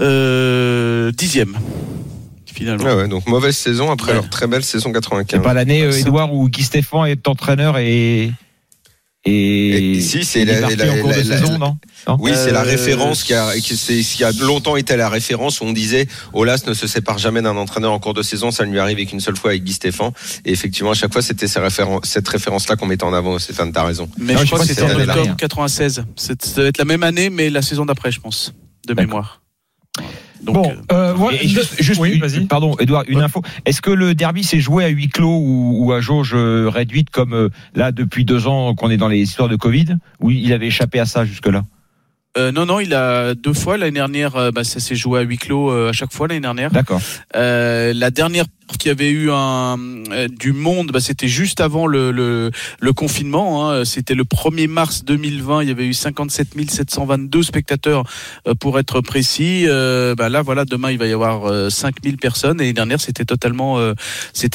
euh, 0.00 1.10
dixième 1.12 1.56
finalement. 2.52 2.84
Ah 2.88 2.96
ouais, 2.96 3.08
donc 3.08 3.26
mauvaise 3.28 3.56
saison 3.56 3.90
après 3.90 4.08
Ouais. 4.08 4.14
leur 4.14 4.28
très 4.30 4.46
belle 4.46 4.64
saison 4.64 4.88
C'est 4.88 4.92
95. 5.00 5.42
pas 5.42 5.54
l'année, 5.54 5.82
euh, 5.82 5.92
Edouard, 5.92 6.32
où 6.32 6.48
Guy 6.48 6.62
Stéphane 6.62 7.06
est 7.08 7.26
entraîneur 7.28 7.78
et. 7.78 8.32
Et, 9.24 9.92
Et 9.98 10.00
si, 10.00 10.24
c'est 10.24 10.44
la- 10.44 10.62
la- 10.62 10.68
saison, 11.22 11.56
non? 11.56 11.78
Non? 12.08 12.16
Oui, 12.18 12.32
c'est 12.34 12.50
la 12.50 12.62
Euh, 12.62 12.64
référence 12.64 13.22
qui 13.22 13.32
a, 13.34 13.54
qui, 13.54 13.76
c'est- 13.76 14.00
qui 14.02 14.24
a 14.24 14.32
longtemps 14.32 14.74
été 14.74 14.96
la 14.96 15.08
référence 15.08 15.60
où 15.60 15.64
on 15.64 15.72
disait 15.72 16.08
Olas 16.32 16.64
ne 16.66 16.74
se 16.74 16.88
sépare 16.88 17.18
jamais 17.18 17.40
d'un 17.40 17.56
entraîneur 17.56 17.92
en 17.92 18.00
cours 18.00 18.14
de 18.14 18.22
saison, 18.22 18.50
ça 18.50 18.66
ne 18.66 18.72
lui 18.72 18.80
arrive 18.80 19.06
qu'une 19.06 19.20
seule 19.20 19.36
fois 19.36 19.50
avec 19.50 19.62
Guy 19.62 19.74
Stéphane. 19.74 20.10
Et 20.44 20.50
effectivement, 20.50 20.90
à 20.90 20.94
chaque 20.94 21.12
fois, 21.12 21.22
c'était 21.22 21.46
ces 21.46 21.60
référen- 21.60 22.00
cette 22.04 22.26
référence-là 22.26 22.74
qu'on 22.74 22.86
mettait 22.86 23.04
en 23.04 23.12
avant, 23.12 23.38
Stéphane, 23.38 23.70
t'as 23.70 23.84
raison. 23.84 24.08
Mais 24.18 24.34
Ah, 24.34 24.38
je 24.40 24.42
je 24.42 24.46
crois 24.50 24.58
que 24.58 24.66
c'était 24.66 24.82
en 24.82 24.88
c'est 24.88 24.94
octobre 24.94 25.14
dernière. 25.14 25.36
96. 25.36 26.04
C'est- 26.16 26.44
Ça 26.44 26.56
doit 26.62 26.66
être 26.70 26.78
la 26.78 26.84
même 26.84 27.04
année, 27.04 27.30
mais 27.30 27.48
la 27.48 27.62
saison 27.62 27.86
d'après, 27.86 28.10
je 28.10 28.18
pense, 28.18 28.52
de 28.88 28.94
mémoire. 28.94 29.40
Donc, 30.42 30.54
Bon, 30.54 30.72
euh. 30.92 31.14
Et 31.40 31.46
juste, 31.46 31.80
juste 31.80 32.00
oui, 32.00 32.14
une- 32.14 32.20
vas-y. 32.20 32.46
pardon, 32.46 32.74
Edouard, 32.80 33.04
une 33.06 33.20
info. 33.22 33.42
Est-ce 33.64 33.80
que 33.80 33.90
le 33.90 34.14
derby 34.14 34.42
s'est 34.42 34.60
joué 34.60 34.84
à 34.84 34.88
huis 34.88 35.08
clos 35.08 35.38
ou, 35.38 35.76
ou 35.86 35.92
à 35.92 36.00
jauge 36.00 36.32
euh, 36.34 36.68
réduite 36.68 37.10
comme 37.10 37.32
euh, 37.32 37.48
là 37.74 37.92
depuis 37.92 38.24
deux 38.24 38.46
ans 38.48 38.74
qu'on 38.74 38.90
est 38.90 38.96
dans 38.96 39.08
les 39.08 39.18
histoires 39.20 39.48
de 39.48 39.56
Covid 39.56 39.96
Ou 40.20 40.30
il 40.32 40.52
avait 40.52 40.66
échappé 40.66 40.98
à 40.98 41.06
ça 41.06 41.24
jusque-là? 41.24 41.62
Euh, 42.38 42.50
non, 42.50 42.64
non, 42.64 42.80
il 42.80 42.94
a 42.94 43.34
deux 43.34 43.52
fois 43.52 43.76
l'année 43.76 43.92
dernière. 43.92 44.36
euh, 44.36 44.50
bah, 44.50 44.64
ça 44.64 44.80
s'est 44.80 44.96
joué 44.96 45.20
à 45.20 45.22
huis 45.22 45.36
clos 45.36 45.70
euh, 45.70 45.90
à 45.90 45.92
chaque 45.92 46.12
fois 46.12 46.26
l'année 46.28 46.40
dernière. 46.40 46.70
D'accord. 46.70 47.00
Euh, 47.36 47.92
la 47.94 48.10
dernière 48.10 48.46
qui 48.78 48.90
avait 48.90 49.10
eu 49.10 49.30
un 49.30 49.76
euh, 50.10 50.28
du 50.28 50.52
monde. 50.52 50.90
Bah, 50.92 51.00
c'était 51.00 51.28
juste 51.28 51.60
avant 51.60 51.86
le, 51.86 52.50
confinement. 52.94 53.70
Hein. 53.70 53.84
C'était 53.84 54.14
le 54.14 54.24
1er 54.24 54.68
mars 54.68 55.04
2020. 55.04 55.62
Il 55.62 55.68
y 55.68 55.72
avait 55.72 55.86
eu 55.86 55.94
57 55.94 56.52
722 56.70 57.42
spectateurs 57.42 58.04
euh, 58.46 58.54
pour 58.54 58.78
être 58.78 59.00
précis. 59.00 59.64
Euh, 59.66 60.14
bah, 60.14 60.28
là, 60.28 60.42
voilà, 60.42 60.64
demain 60.64 60.90
il 60.90 60.98
va 60.98 61.06
y 61.06 61.12
avoir 61.12 61.46
euh, 61.46 61.70
5000 61.70 62.16
personnes. 62.16 62.60
Et 62.60 62.64
l'année 62.64 62.72
dernière, 62.72 63.00
c'était 63.00 63.24
totalement, 63.24 63.78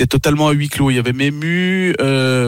totalement 0.09 0.47
à 0.47 0.51
huis 0.51 0.69
clos. 0.69 0.91
Il 0.91 0.95
y 0.95 1.00
avait 1.00 1.13
même 1.13 1.43
eu, 1.43 1.95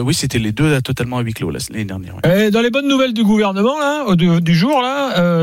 oui, 0.02 0.14
c'était 0.14 0.38
les 0.38 0.52
deux 0.52 0.70
là, 0.70 0.80
totalement 0.80 1.18
à 1.18 1.22
huis 1.22 1.34
clos 1.34 1.50
l'année 1.50 1.84
dernière. 1.84 2.14
Et 2.24 2.50
dans 2.50 2.60
les 2.60 2.70
bonnes 2.70 2.88
nouvelles 2.88 3.14
du 3.14 3.24
gouvernement 3.24 3.78
là, 3.78 4.14
du, 4.14 4.40
du 4.40 4.54
jour 4.54 4.82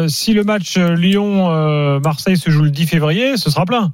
si 0.08 0.34
le 0.34 0.44
match 0.44 0.78
Lyon-Marseille 0.78 2.38
se 2.38 2.50
joue 2.50 2.64
le 2.64 2.72
10 2.72 2.88
février, 2.88 3.38
ce 3.38 3.50
sera 3.50 3.66
plein. 3.66 3.92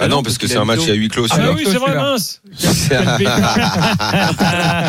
Bah 0.00 0.08
non, 0.08 0.22
parce 0.22 0.38
que 0.38 0.46
c'est 0.46 0.56
un 0.56 0.64
match 0.64 0.88
à 0.88 0.94
huis 0.94 1.08
clos. 1.08 1.26
Ah 1.30 1.36
bah 1.36 1.52
oui, 1.54 1.64
c'est 1.66 1.76
vrai, 1.76 1.94
mince. 1.94 2.40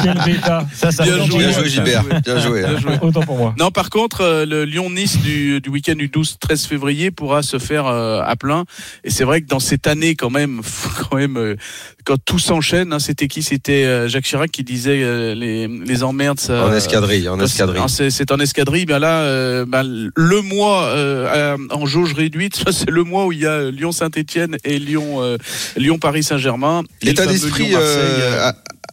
Quel 0.04 0.18
bêta. 0.26 0.66
Ça, 0.74 0.92
ça 0.92 1.04
Bien 1.04 1.26
joué. 1.26 1.40
Bien 1.40 1.52
joué, 1.52 1.70
Gilbert. 1.70 2.04
Bien 2.24 2.40
joué. 2.40 2.62
Bien 2.62 2.80
joué. 2.80 2.94
Autant 3.02 3.22
pour 3.22 3.38
moi. 3.38 3.54
Non, 3.60 3.72
par 3.72 3.90
contre, 3.90 4.22
euh, 4.22 4.46
le 4.46 4.64
Lyon-Nice 4.64 5.20
du, 5.20 5.60
du 5.60 5.70
week-end 5.70 5.96
du 5.96 6.08
12-13 6.08 6.66
février 6.66 7.12
pourra 7.12 7.44
se 7.44 7.60
faire 7.60 7.88
euh, 7.88 8.22
à 8.26 8.38
plein. 8.38 8.64
Et 9.04 9.10
c'est 9.10 9.26
vrai 9.26 9.42
que 9.42 9.48
dans 9.48 9.60
cette 9.60 9.86
année, 9.86 10.16
quand 10.16 10.30
même, 10.30 10.62
faut 10.64 10.90
quand 11.10 11.18
même, 11.18 11.36
euh, 11.38 11.58
quand 12.04 12.18
tout 12.24 12.40
s'enchaîne, 12.40 12.94
hein, 12.94 13.00
c'était 13.00 13.28
qui? 13.28 13.44
C'était 13.44 13.86
euh, 13.86 14.08
Jacques 14.08 14.26
Chirac 14.26 14.52
qui 14.52 14.64
disait 14.64 15.02
euh, 15.04 15.36
les, 15.36 15.68
les 15.68 16.04
emmerdes. 16.04 16.40
Ça, 16.40 16.66
En 16.66 16.74
escadrille, 16.74 17.28
en 17.30 17.40
escadrille. 17.40 17.82
C'est 17.88 18.10
c'est 18.10 18.32
en 18.32 18.40
escadrille. 18.40 18.86
Ben 18.86 19.00
là, 19.00 19.22
euh, 19.22 19.66
ben, 19.68 19.84
le 19.84 20.42
mois 20.42 20.86
euh, 20.86 21.58
en 21.72 21.86
jauge 21.86 22.14
réduite, 22.14 22.56
ça, 22.56 22.72
c'est 22.72 22.90
le 22.90 23.04
mois 23.04 23.26
où 23.26 23.32
il 23.32 23.40
y 23.40 23.48
a 23.48 23.72
Lyon-Saint-Étienne 23.72 24.58
et 24.64 24.80
Lyon, 24.80 25.22
euh, 25.22 25.38
Lyon-Paris-Saint-Germain. 25.78 26.84
Et 27.02 27.08
L'état 27.08 27.26
d'esprit 27.26 27.74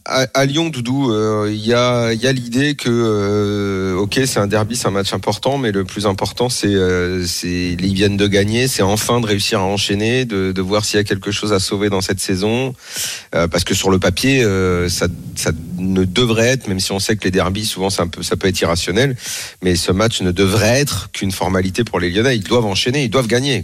à, 0.09 0.45
Lyon, 0.45 0.69
Doudou, 0.69 1.11
euh, 1.11 1.49
il 1.51 1.65
y 1.65 1.73
a, 1.73 2.13
l'idée 2.33 2.75
que, 2.75 2.89
euh, 2.89 3.95
ok, 3.95 4.19
c'est 4.25 4.39
un 4.39 4.47
derby, 4.47 4.75
c'est 4.75 4.87
un 4.87 4.91
match 4.91 5.13
important, 5.13 5.57
mais 5.57 5.71
le 5.71 5.85
plus 5.85 6.07
important, 6.07 6.49
c'est, 6.49 6.67
euh, 6.67 7.25
ils 7.43 7.93
viennent 7.93 8.17
de 8.17 8.27
gagner, 8.27 8.67
c'est 8.67 8.81
enfin 8.81 9.21
de 9.21 9.27
réussir 9.27 9.59
à 9.59 9.63
enchaîner, 9.63 10.25
de, 10.25 10.51
de 10.51 10.61
voir 10.61 10.85
s'il 10.85 10.97
y 10.97 10.99
a 10.99 11.03
quelque 11.03 11.31
chose 11.31 11.53
à 11.53 11.59
sauver 11.59 11.89
dans 11.89 12.01
cette 12.01 12.19
saison, 12.19 12.73
Euh, 13.35 13.47
parce 13.47 13.63
que 13.63 13.75
sur 13.75 13.91
le 13.91 13.99
papier, 13.99 14.43
euh, 14.43 14.89
ça, 14.89 15.07
ça 15.35 15.51
ne 15.77 16.03
devrait 16.03 16.47
être, 16.47 16.67
même 16.67 16.79
si 16.79 16.91
on 16.91 16.99
sait 16.99 17.15
que 17.15 17.23
les 17.25 17.31
derbys, 17.31 17.65
souvent, 17.65 17.91
ça 17.91 18.05
peut 18.07 18.47
être 18.47 18.61
irrationnel, 18.61 19.15
mais 19.61 19.75
ce 19.75 19.91
match 19.91 20.21
ne 20.21 20.31
devrait 20.31 20.79
être 20.79 21.11
qu'une 21.11 21.31
formalité 21.31 21.83
pour 21.83 21.99
les 21.99 22.09
Lyonnais. 22.09 22.35
Ils 22.37 22.43
doivent 22.43 22.65
enchaîner, 22.65 23.03
ils 23.03 23.09
doivent 23.09 23.27
gagner. 23.27 23.63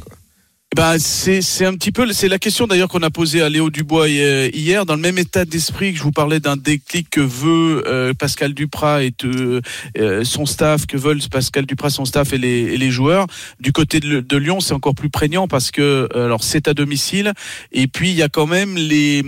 Bah, 0.75 1.00
c'est 1.00 1.41
c'est 1.41 1.65
un 1.65 1.74
petit 1.75 1.94
peu 1.94 2.12
c'est 2.12 2.27
la 2.27 2.38
question 2.38 2.67
d'ailleurs 2.67 2.89
qu'on 2.89 3.01
a 3.01 3.10
posée 3.10 3.41
à 3.41 3.48
Léo 3.48 3.70
Dubois 3.70 4.08
euh, 4.10 4.50
hier. 4.53 4.86
Dans 4.86 4.96
le 4.96 5.01
même 5.01 5.17
état 5.17 5.46
d'esprit 5.46 5.94
que 5.94 5.98
je 5.98 6.03
vous 6.03 6.12
parlais 6.12 6.41
d'un 6.41 6.58
déclic 6.58 7.10
que 7.10 7.22
veut 7.22 7.82
euh, 7.88 8.13
Pascal 8.13 8.53
Duprat 8.53 9.05
et 9.05 9.13
euh, 9.24 10.25
son 10.25 10.46
staff 10.46 10.86
que 10.86 10.98
veulent 10.98 11.22
Pascal 11.32 11.65
Duprat 11.65 11.91
son 11.91 12.03
staff 12.03 12.34
et 12.34 12.38
les, 12.38 12.74
et 12.74 12.77
les 12.77 12.91
joueurs. 12.91 13.25
Du 13.62 13.72
côté 13.72 14.01
de, 14.01 14.20
de 14.20 14.38
Lyon 14.38 14.60
c'est 14.60 14.74
encore 14.74 14.96
plus 14.96 15.10
prégnant 15.10 15.48
parce 15.48 15.72
que 15.72 16.10
euh, 16.13 16.25
alors 16.25 16.44
c'est 16.44 16.67
à 16.67 16.74
domicile. 16.74 17.32
Et 17.72 17.88
puis 17.88 18.10
il 18.10 18.15
y 18.17 18.22
a 18.22 18.27
quand 18.27 18.48
même 18.48 18.75
les 18.75 19.24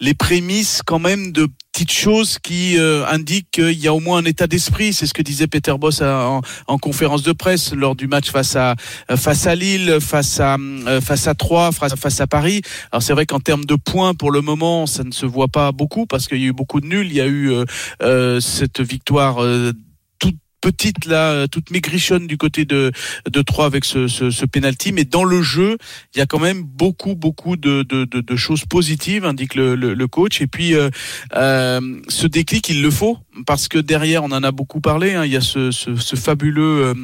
les 0.00 0.14
prémices 0.14 0.82
quand 0.84 0.98
même 0.98 1.30
de 1.30 1.46
petites 1.72 1.92
choses 1.92 2.38
qui 2.38 2.78
euh, 2.78 3.06
indiquent 3.06 3.50
qu'il 3.52 3.78
y 3.78 3.88
a 3.88 3.94
au 3.94 4.00
moins 4.00 4.18
un 4.18 4.24
état 4.24 4.46
d'esprit 4.46 4.92
c'est 4.92 5.06
ce 5.06 5.14
que 5.14 5.22
disait 5.22 5.46
Peter 5.46 5.74
Boss 5.78 6.02
en, 6.02 6.42
en 6.66 6.78
conférence 6.78 7.22
de 7.22 7.32
presse 7.32 7.72
lors 7.74 7.94
du 7.94 8.06
match 8.06 8.30
face 8.30 8.56
à 8.56 8.74
face 9.16 9.46
à 9.46 9.54
Lille, 9.54 9.98
face 10.00 10.40
à 10.40 10.56
euh, 10.86 11.00
face 11.00 11.26
à 11.26 11.34
Troyes, 11.34 11.72
face 11.72 12.20
à 12.20 12.26
Paris. 12.26 12.62
Alors 12.92 13.02
c'est 13.02 13.12
vrai 13.12 13.26
qu'en 13.26 13.40
termes 13.40 13.64
de 13.64 13.74
points 13.74 14.14
pour 14.14 14.30
le 14.30 14.40
moment, 14.40 14.86
ça 14.86 15.04
ne 15.04 15.12
se 15.12 15.26
voit 15.26 15.48
pas 15.48 15.72
beaucoup 15.72 16.06
parce 16.06 16.26
qu'il 16.26 16.38
y 16.38 16.44
a 16.44 16.48
eu 16.48 16.52
beaucoup 16.52 16.80
de 16.80 16.86
nuls. 16.86 17.06
Il 17.06 17.14
y 17.14 17.20
a 17.20 17.26
eu 17.26 17.50
euh, 17.50 17.64
euh, 18.02 18.40
cette 18.40 18.80
victoire. 18.80 19.38
Petite 20.60 21.06
là, 21.06 21.30
euh, 21.32 21.46
toute 21.46 21.70
maigrichonne 21.70 22.26
du 22.26 22.36
côté 22.36 22.64
de 22.64 22.92
de 23.30 23.42
Troyes 23.42 23.66
avec 23.66 23.84
ce, 23.84 24.08
ce, 24.08 24.30
ce 24.30 24.46
penalty, 24.46 24.92
mais 24.92 25.04
dans 25.04 25.24
le 25.24 25.42
jeu, 25.42 25.76
il 26.14 26.18
y 26.18 26.20
a 26.20 26.26
quand 26.26 26.38
même 26.38 26.62
beaucoup 26.62 27.14
beaucoup 27.14 27.56
de, 27.56 27.82
de, 27.82 28.04
de, 28.04 28.20
de 28.20 28.36
choses 28.36 28.64
positives, 28.66 29.24
indique 29.24 29.54
le, 29.54 29.74
le, 29.74 29.94
le 29.94 30.06
coach. 30.08 30.40
Et 30.40 30.46
puis 30.46 30.74
euh, 30.74 30.90
euh, 31.36 31.80
ce 32.08 32.26
déclic, 32.26 32.68
il 32.68 32.82
le 32.82 32.90
faut 32.90 33.18
parce 33.46 33.68
que 33.68 33.78
derrière, 33.78 34.22
on 34.24 34.32
en 34.32 34.42
a 34.42 34.52
beaucoup 34.52 34.80
parlé. 34.80 35.14
hein, 35.14 35.24
il 35.24 35.32
y 35.32 35.36
a 35.36 35.40
ce, 35.40 35.70
ce, 35.70 35.96
ce 35.96 36.16
fabuleux 36.16 36.84
euh, 36.86 36.94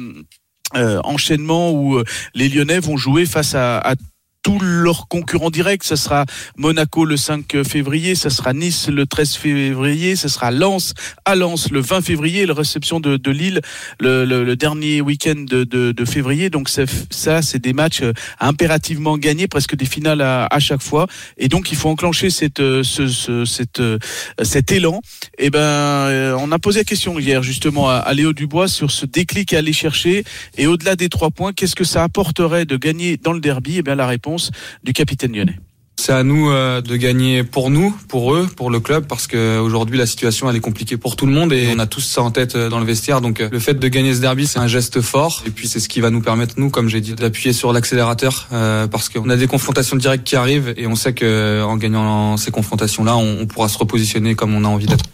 euh, 0.75 0.99
enchaînement 1.03 1.71
où 1.71 2.01
les 2.35 2.49
Lyonnais 2.49 2.79
vont 2.79 2.97
jouer 2.97 3.25
face 3.25 3.55
à, 3.55 3.77
à 3.79 3.95
tous 4.43 4.59
leurs 4.59 5.07
concurrents 5.07 5.49
directs. 5.49 5.83
Ce 5.83 5.95
sera 5.95 6.25
Monaco 6.57 7.05
le 7.05 7.17
5 7.17 7.63
février, 7.63 8.15
ce 8.15 8.29
sera 8.29 8.53
Nice 8.53 8.87
le 8.87 9.05
13 9.05 9.35
février, 9.35 10.15
ce 10.15 10.27
sera 10.27 10.51
Lens 10.51 10.93
à 11.25 11.35
Lens 11.35 11.71
le 11.71 11.79
20 11.79 12.01
février, 12.01 12.45
la 12.45 12.53
réception 12.53 12.99
de, 12.99 13.17
de 13.17 13.31
Lille 13.31 13.61
le, 13.99 14.25
le, 14.25 14.43
le 14.43 14.55
dernier 14.55 15.01
week-end 15.01 15.35
de, 15.35 15.63
de, 15.63 15.91
de 15.91 16.05
février. 16.05 16.49
Donc 16.49 16.69
ça, 16.69 17.41
c'est 17.41 17.59
des 17.59 17.73
matchs 17.73 18.01
euh, 18.01 18.13
impérativement 18.39 19.17
gagnés, 19.17 19.47
presque 19.47 19.75
des 19.75 19.85
finales 19.85 20.21
à, 20.21 20.45
à 20.45 20.59
chaque 20.59 20.81
fois. 20.81 21.07
Et 21.37 21.47
donc 21.47 21.71
il 21.71 21.77
faut 21.77 21.89
enclencher 21.89 22.29
cette, 22.29 22.59
euh, 22.59 22.83
ce, 22.83 23.07
ce, 23.07 23.45
cette, 23.45 23.79
euh, 23.79 23.97
cet 24.41 24.71
élan. 24.71 25.01
Et 25.37 25.49
ben, 25.49 25.59
euh, 25.59 26.37
on 26.39 26.51
a 26.51 26.59
posé 26.59 26.79
la 26.79 26.83
question 26.83 27.19
hier 27.19 27.43
justement 27.43 27.89
à, 27.89 28.13
Léo 28.13 28.33
Dubois 28.33 28.67
sur 28.67 28.91
ce 28.91 29.05
déclic 29.05 29.53
à 29.53 29.59
aller 29.59 29.73
chercher. 29.73 30.23
Et 30.57 30.67
au-delà 30.67 30.95
des 30.95 31.09
trois 31.09 31.31
points, 31.31 31.53
qu'est-ce 31.53 31.75
que 31.75 31.83
ça 31.83 32.03
apporterait 32.03 32.65
de 32.65 32.77
gagner 32.77 33.17
dans 33.17 33.33
le 33.33 33.39
derby? 33.39 33.77
Et 33.77 33.81
bien 33.81 33.95
la 33.95 34.07
réponse 34.07 34.36
du 34.83 34.93
capitaine 34.93 35.35
lyonnais. 35.35 35.59
C'est 35.99 36.13
à 36.13 36.23
nous 36.23 36.51
euh, 36.51 36.79
de 36.79 36.95
gagner 36.95 37.43
pour 37.43 37.71
nous, 37.71 37.93
pour 38.07 38.35
eux, 38.35 38.47
pour 38.55 38.69
le 38.69 38.79
club, 38.79 39.07
parce 39.07 39.25
que 39.25 39.57
aujourd'hui 39.57 39.97
la 39.97 40.05
situation 40.05 40.47
elle 40.47 40.55
est 40.55 40.61
compliquée 40.61 40.95
pour 40.95 41.15
tout 41.15 41.25
le 41.25 41.31
monde 41.31 41.51
et 41.51 41.73
on 41.75 41.79
a 41.79 41.87
tous 41.87 42.01
ça 42.01 42.21
en 42.21 42.29
tête 42.29 42.55
euh, 42.55 42.69
dans 42.69 42.79
le 42.79 42.85
vestiaire. 42.85 43.19
Donc 43.19 43.41
euh, 43.41 43.49
le 43.51 43.59
fait 43.59 43.73
de 43.73 43.87
gagner 43.87 44.13
ce 44.13 44.21
derby, 44.21 44.45
c'est 44.45 44.59
un 44.59 44.67
geste 44.67 45.01
fort 45.01 45.43
et 45.47 45.49
puis 45.49 45.67
c'est 45.67 45.79
ce 45.79 45.89
qui 45.89 45.99
va 45.99 46.11
nous 46.11 46.21
permettre 46.21 46.53
nous, 46.57 46.69
comme 46.69 46.87
j'ai 46.87 47.01
dit, 47.01 47.15
d'appuyer 47.15 47.51
sur 47.51 47.73
l'accélérateur 47.73 48.47
euh, 48.53 48.87
parce 48.87 49.09
qu'on 49.09 49.27
a 49.29 49.35
des 49.35 49.47
confrontations 49.47 49.97
directes 49.97 50.23
qui 50.23 50.35
arrivent 50.35 50.73
et 50.77 50.85
on 50.85 50.95
sait 50.95 51.13
que 51.13 51.63
en 51.63 51.77
gagnant 51.77 52.37
ces 52.37 52.51
confrontations-là, 52.51 53.17
on, 53.17 53.39
on 53.41 53.47
pourra 53.47 53.67
se 53.67 53.79
repositionner 53.79 54.35
comme 54.35 54.53
on 54.53 54.65
a 54.65 54.67
envie 54.67 54.85
d'être. 54.85 55.05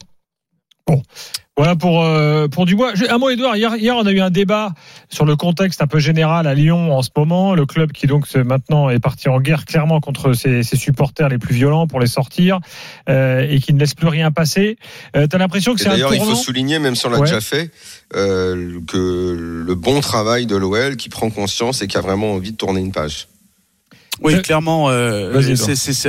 Voilà 1.55 1.75
pour 1.75 2.03
euh, 2.03 2.47
pour 2.47 2.65
Dubois. 2.65 2.93
Un 3.09 3.17
mot, 3.19 3.29
Edouard. 3.29 3.55
Hier, 3.55 3.75
hier, 3.75 3.95
on 3.95 4.07
a 4.07 4.11
eu 4.11 4.21
un 4.21 4.31
débat 4.31 4.71
sur 5.09 5.23
le 5.23 5.35
contexte 5.35 5.83
un 5.83 5.87
peu 5.87 5.99
général 5.99 6.47
à 6.47 6.55
Lyon 6.55 6.91
en 6.97 7.03
ce 7.03 7.09
moment. 7.15 7.53
Le 7.53 7.67
club 7.67 7.91
qui 7.91 8.07
donc 8.07 8.25
maintenant 8.33 8.89
est 8.89 8.97
parti 8.99 9.29
en 9.29 9.39
guerre 9.39 9.65
clairement 9.65 9.99
contre 9.99 10.33
ses, 10.33 10.63
ses 10.63 10.77
supporters 10.77 11.29
les 11.29 11.37
plus 11.37 11.53
violents 11.53 11.85
pour 11.85 11.99
les 11.99 12.07
sortir 12.07 12.59
euh, 13.07 13.45
et 13.47 13.59
qui 13.59 13.71
ne 13.71 13.79
laisse 13.79 13.93
plus 13.93 14.07
rien 14.07 14.31
passer. 14.31 14.77
Euh, 15.15 15.27
T'as 15.27 15.37
l'impression 15.37 15.75
que 15.75 15.79
c'est 15.79 15.89
un 15.89 15.91
D'ailleurs, 15.91 16.15
il 16.15 16.21
faut 16.21 16.33
souligner, 16.33 16.79
même 16.79 16.95
si 16.95 17.05
on 17.05 17.09
l'a 17.11 17.19
Ouais. 17.19 17.27
déjà 17.27 17.39
fait, 17.39 17.69
euh, 18.15 18.79
que 18.87 19.63
le 19.67 19.75
bon 19.75 20.01
travail 20.01 20.47
de 20.47 20.55
l'OL 20.55 20.95
qui 20.97 21.09
prend 21.09 21.29
conscience 21.29 21.83
et 21.83 21.87
qui 21.87 21.97
a 21.97 22.01
vraiment 22.01 22.33
envie 22.33 22.51
de 22.53 22.57
tourner 22.57 22.81
une 22.81 22.91
page. 22.91 23.27
Oui, 24.21 24.41
clairement, 24.43 24.89
euh, 24.89 25.31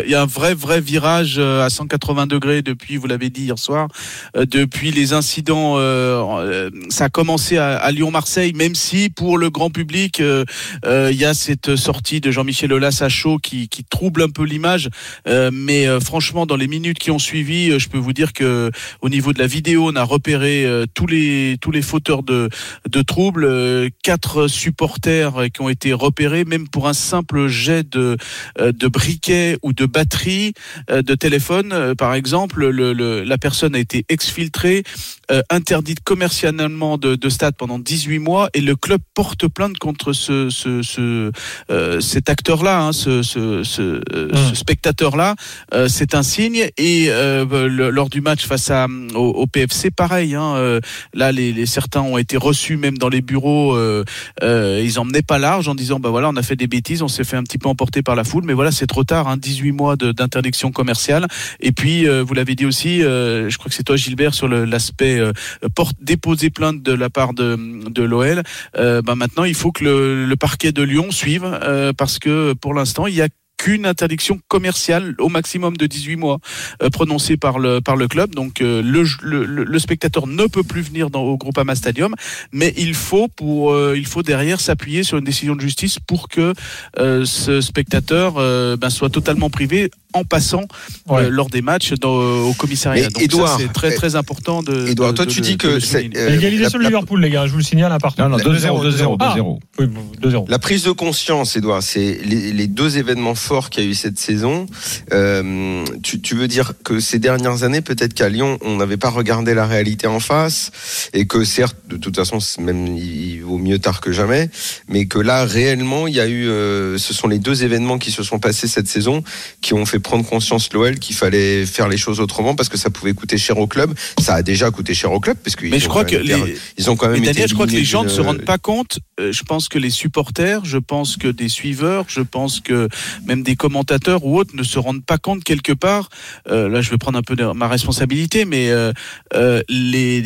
il 0.04 0.10
y 0.10 0.14
a 0.14 0.22
un 0.22 0.26
vrai, 0.26 0.54
vrai 0.54 0.80
virage 0.80 1.36
euh, 1.38 1.64
à 1.64 1.70
180 1.70 2.26
degrés 2.26 2.60
depuis, 2.62 2.96
vous 2.96 3.06
l'avez 3.06 3.30
dit 3.30 3.44
hier 3.44 3.58
soir, 3.58 3.88
euh, 4.36 4.44
depuis 4.46 4.92
les 4.92 5.14
incidents. 5.14 5.78
euh, 5.78 6.22
euh, 6.38 6.70
ça 6.90 7.06
a 7.06 7.08
commencé 7.08 7.56
à, 7.56 7.76
à 7.76 7.90
Lyon-Marseille, 7.90 8.52
même 8.52 8.74
si 8.74 9.08
pour 9.08 9.38
le 9.38 9.48
grand 9.50 9.70
public, 9.70 10.20
euh, 10.20 10.44
euh, 10.84 11.08
il 11.10 11.18
y 11.18 11.24
a 11.24 11.32
cette 11.34 11.76
sortie 11.76 12.20
de 12.20 12.30
Jean-Michel 12.30 12.72
Aulas 12.72 12.98
à 13.00 13.08
chaud 13.08 13.38
qui, 13.38 13.68
qui 13.68 13.82
trouble 13.84 14.22
un 14.22 14.28
peu 14.28 14.44
l'image. 14.44 14.90
Euh, 15.26 15.50
mais 15.52 15.86
euh, 15.88 15.98
franchement, 15.98 16.44
dans 16.46 16.56
les 16.56 16.68
minutes 16.68 16.98
qui 16.98 17.10
ont 17.10 17.18
suivi, 17.18 17.78
je 17.80 17.88
peux 17.88 17.98
vous 17.98 18.12
dire 18.12 18.32
que 18.34 18.70
au 19.00 19.08
niveau 19.08 19.32
de 19.32 19.38
la 19.38 19.46
vidéo, 19.46 19.88
on 19.90 19.96
a 19.96 20.04
repéré 20.04 20.66
euh, 20.66 20.84
tous 20.94 21.06
les 21.06 21.56
tous 21.60 21.70
les 21.70 21.82
fauteurs 21.82 22.22
de 22.22 22.48
de 22.88 23.02
troubles, 23.02 23.44
euh, 23.44 23.88
quatre 24.02 24.46
supporters 24.46 25.32
qui 25.52 25.62
ont 25.62 25.68
été 25.70 25.92
repérés, 25.94 26.44
même 26.44 26.68
pour 26.68 26.86
un 26.86 26.92
simple 26.92 27.48
jet 27.48 27.82
de 27.88 27.93
euh, 27.98 28.72
de 28.72 28.88
briquet 28.88 29.56
ou 29.62 29.72
de 29.72 29.86
batterie 29.86 30.54
euh, 30.90 31.02
de 31.02 31.14
téléphone, 31.14 31.72
euh, 31.72 31.94
par 31.94 32.14
exemple, 32.14 32.66
le, 32.66 32.92
le- 32.92 33.22
la 33.24 33.38
personne 33.38 33.74
a 33.74 33.78
été 33.78 34.04
exfiltrée, 34.08 34.82
euh, 35.30 35.42
interdite 35.50 36.00
commercialement 36.02 36.98
de, 36.98 37.14
de 37.14 37.28
stade 37.28 37.54
pendant 37.56 37.78
18 37.78 38.18
mois, 38.18 38.48
et 38.54 38.60
le 38.60 38.76
club 38.76 39.00
porte 39.14 39.46
plainte 39.48 39.78
contre 39.78 40.12
ce, 40.12 40.50
ce, 40.50 40.82
ce 40.82 41.30
euh, 41.70 42.00
cet 42.00 42.28
acteur-là, 42.28 42.80
hein, 42.82 42.92
ce, 42.92 43.22
ce, 43.22 43.62
ce, 43.62 43.82
euh, 44.12 44.28
Mmh. 44.32 44.50
ce 44.50 44.54
spectateur-là. 44.54 45.34
Euh, 45.74 45.88
c'est 45.88 46.14
un 46.14 46.22
signe. 46.22 46.68
Et 46.78 47.06
euh, 47.10 47.68
le- 47.68 47.90
lors 47.90 48.08
du 48.08 48.20
match 48.20 48.46
face 48.46 48.70
à 48.70 48.86
au, 49.14 49.18
au 49.18 49.46
PFC, 49.46 49.90
pareil. 49.90 50.34
Hein, 50.34 50.54
euh, 50.56 50.80
là, 51.12 51.30
les, 51.32 51.52
les 51.52 51.66
certains 51.66 52.00
ont 52.00 52.18
été 52.18 52.36
reçus 52.36 52.76
même 52.76 52.98
dans 52.98 53.08
les 53.08 53.20
bureaux. 53.20 53.74
Euh, 53.76 54.04
euh, 54.42 54.80
ils 54.84 54.98
emmenaient 54.98 55.22
pas 55.22 55.38
large 55.38 55.68
en 55.68 55.74
disant 55.74 56.00
bah 56.00 56.10
voilà, 56.10 56.28
on 56.30 56.36
a 56.36 56.42
fait 56.42 56.56
des 56.56 56.66
bêtises, 56.66 57.02
on 57.02 57.08
s'est 57.08 57.24
fait 57.24 57.36
un 57.36 57.42
petit 57.42 57.58
peu 57.58 57.68
emporter 57.68 58.02
par 58.02 58.14
la 58.16 58.24
foule, 58.24 58.44
mais 58.44 58.52
voilà, 58.54 58.72
c'est 58.72 58.86
trop 58.86 59.04
tard. 59.04 59.28
Hein, 59.28 59.36
18 59.36 59.72
mois 59.72 59.96
d'interdiction 59.96 60.72
commerciale. 60.72 61.26
Et 61.60 61.72
puis, 61.72 62.08
euh, 62.08 62.22
vous 62.22 62.34
l'avez 62.34 62.54
dit 62.54 62.66
aussi, 62.66 63.02
euh, 63.02 63.48
je 63.50 63.58
crois 63.58 63.68
que 63.68 63.74
c'est 63.74 63.84
toi, 63.84 63.96
Gilbert, 63.96 64.34
sur 64.34 64.48
l'aspect 64.48 65.13
euh, 65.18 65.32
porte 65.74 65.96
déposer 66.00 66.50
plainte 66.50 66.82
de 66.82 66.92
la 66.92 67.10
part 67.10 67.34
de, 67.34 67.56
de 67.88 68.02
l'OL. 68.02 68.42
Euh, 68.76 69.02
bah 69.02 69.14
maintenant, 69.14 69.44
il 69.44 69.54
faut 69.54 69.72
que 69.72 69.84
le, 69.84 70.26
le 70.26 70.36
parquet 70.36 70.72
de 70.72 70.82
Lyon 70.82 71.10
suive 71.10 71.44
euh, 71.44 71.92
parce 71.92 72.18
que 72.18 72.52
pour 72.54 72.74
l'instant, 72.74 73.06
il 73.06 73.14
y 73.14 73.22
a 73.22 73.28
qu'une 73.64 73.86
interdiction 73.86 74.38
commerciale 74.48 75.14
au 75.18 75.28
maximum 75.30 75.76
de 75.78 75.86
18 75.86 76.16
mois 76.16 76.38
euh, 76.82 76.90
prononcée 76.90 77.36
par 77.38 77.58
le 77.58 77.80
par 77.80 77.96
le 77.96 78.08
club. 78.08 78.34
Donc 78.34 78.60
euh, 78.60 78.82
le, 78.82 79.04
le, 79.22 79.64
le 79.64 79.78
spectateur 79.78 80.26
ne 80.26 80.46
peut 80.46 80.62
plus 80.62 80.82
venir 80.82 81.08
dans 81.08 81.22
au 81.22 81.38
Groupama 81.38 81.74
Stadium, 81.74 82.14
mais 82.52 82.74
il 82.76 82.94
faut 82.94 83.28
pour 83.28 83.72
euh, 83.72 83.94
il 83.96 84.04
faut 84.06 84.22
derrière 84.22 84.60
s'appuyer 84.60 85.02
sur 85.02 85.16
une 85.18 85.24
décision 85.24 85.56
de 85.56 85.60
justice 85.62 85.98
pour 86.06 86.28
que 86.28 86.52
euh, 86.98 87.24
ce 87.24 87.60
spectateur 87.62 88.34
euh, 88.36 88.76
ben, 88.76 88.90
soit 88.90 89.08
totalement 89.10 89.48
privé 89.48 89.90
en 90.12 90.24
passant 90.24 90.64
Ouais. 91.08 91.24
euh, 91.24 91.28
lors 91.30 91.48
des 91.50 91.60
matchs 91.62 91.92
dans, 91.94 92.14
au 92.14 92.52
commissariat. 92.54 93.04
Mais 93.04 93.08
Donc 93.10 93.22
Edouard, 93.22 93.48
ça, 93.48 93.56
c'est 93.60 93.72
très 93.72 93.94
très 93.94 94.16
important 94.16 94.62
de. 94.62 94.88
Edouard, 94.88 95.12
de- 95.12 95.16
toi 95.16 95.26
de- 95.26 95.30
tu 95.30 95.40
de- 95.40 95.44
dis 95.44 95.56
de 95.56 95.62
que 95.62 95.80
c'est 95.80 96.10
euh, 96.16 96.36
Égalisation 96.36 96.78
la- 96.78 96.84
de 96.84 96.84
la- 96.84 96.88
Liverpool, 96.90 97.20
les 97.20 97.30
gars, 97.30 97.46
je 97.46 97.52
vous 97.52 97.58
le 97.58 97.64
signale 97.64 97.92
à 97.92 97.98
part. 97.98 98.14
Non, 98.18 98.28
non, 98.28 98.36
2-0, 98.38 98.82
2-0, 98.82 99.16
Ah. 99.20 99.34
2-0. 99.36 99.58
Oui, 99.78 99.86
bon, 99.86 100.02
2-0. 100.22 100.46
La 100.48 100.58
prise 100.58 100.84
de 100.84 100.90
conscience, 100.92 101.56
Edouard, 101.56 101.82
c'est 101.82 102.18
les, 102.24 102.52
les 102.52 102.66
deux 102.66 102.98
événements 102.98 103.34
forts 103.34 103.53
qu'il 103.62 103.84
y 103.84 103.86
a 103.86 103.90
eu 103.90 103.94
cette 103.94 104.18
saison. 104.18 104.66
Euh, 105.12 105.84
tu, 106.02 106.20
tu 106.20 106.34
veux 106.34 106.48
dire 106.48 106.72
que 106.84 107.00
ces 107.00 107.18
dernières 107.18 107.62
années, 107.62 107.80
peut-être 107.80 108.14
qu'à 108.14 108.28
Lyon, 108.28 108.58
on 108.62 108.76
n'avait 108.76 108.96
pas 108.96 109.10
regardé 109.10 109.54
la 109.54 109.66
réalité 109.66 110.06
en 110.06 110.20
face, 110.20 110.70
et 111.12 111.26
que 111.26 111.44
certes, 111.44 111.76
de 111.88 111.96
toute 111.96 112.16
façon, 112.16 112.38
même 112.60 112.96
il, 112.96 113.40
vaut 113.42 113.58
mieux 113.58 113.78
tard 113.78 114.00
que 114.00 114.12
jamais, 114.12 114.50
mais 114.88 115.06
que 115.06 115.18
là, 115.18 115.44
réellement, 115.44 116.06
il 116.06 116.14
y 116.14 116.20
a 116.20 116.26
eu, 116.26 116.48
euh, 116.48 116.98
ce 116.98 117.14
sont 117.14 117.28
les 117.28 117.38
deux 117.38 117.62
événements 117.62 117.98
qui 117.98 118.10
se 118.10 118.22
sont 118.22 118.38
passés 118.38 118.66
cette 118.66 118.88
saison 118.88 119.22
qui 119.60 119.74
ont 119.74 119.86
fait 119.86 119.98
prendre 119.98 120.24
conscience 120.24 120.72
l'OL 120.72 120.98
qu'il 120.98 121.14
fallait 121.14 121.66
faire 121.66 121.88
les 121.88 121.96
choses 121.96 122.20
autrement 122.20 122.54
parce 122.54 122.68
que 122.68 122.78
ça 122.78 122.90
pouvait 122.90 123.14
coûter 123.14 123.38
cher 123.38 123.58
au 123.58 123.66
club. 123.66 123.94
Ça 124.20 124.34
a 124.34 124.42
déjà 124.42 124.70
coûté 124.70 124.94
cher 124.94 125.12
au 125.12 125.20
club 125.20 125.36
parce 125.42 125.56
que 125.56 125.66
Mais 125.66 125.78
je 125.78 125.88
crois 125.88 126.04
que 126.04 126.16
les, 126.16 126.56
ils 126.76 126.90
ont 126.90 126.96
quand 126.96 127.06
même 127.08 127.20
Mais 127.20 127.26
été 127.26 127.34
Daniel, 127.34 127.48
je 127.48 127.54
crois 127.54 127.66
que 127.66 127.72
les 127.72 127.84
gens 127.84 128.04
ne 128.04 128.08
se 128.08 128.16
d'une- 128.16 128.24
rendent 128.26 128.44
pas 128.44 128.58
compte. 128.58 128.98
Euh, 129.20 129.32
je 129.32 129.42
pense 129.44 129.68
que 129.68 129.78
les 129.78 129.90
supporters, 129.90 130.64
je 130.64 130.78
pense 130.78 131.16
que 131.16 131.28
des 131.28 131.48
suiveurs, 131.48 132.06
je 132.08 132.20
pense 132.20 132.60
que 132.60 132.88
même 133.26 133.42
des 133.44 133.54
commentateurs 133.56 134.24
ou 134.24 134.38
autres 134.38 134.56
ne 134.56 134.62
se 134.64 134.78
rendent 134.78 135.04
pas 135.04 135.18
compte 135.18 135.44
quelque 135.44 135.72
part. 135.72 136.08
euh, 136.50 136.68
là, 136.68 136.80
je 136.80 136.90
vais 136.90 136.98
prendre 136.98 137.18
un 137.18 137.22
peu 137.22 137.36
de 137.36 137.44
ma 137.52 137.68
responsabilité, 137.68 138.44
mais 138.44 138.70
euh, 138.70 138.92
euh, 139.34 139.62
les 139.68 140.20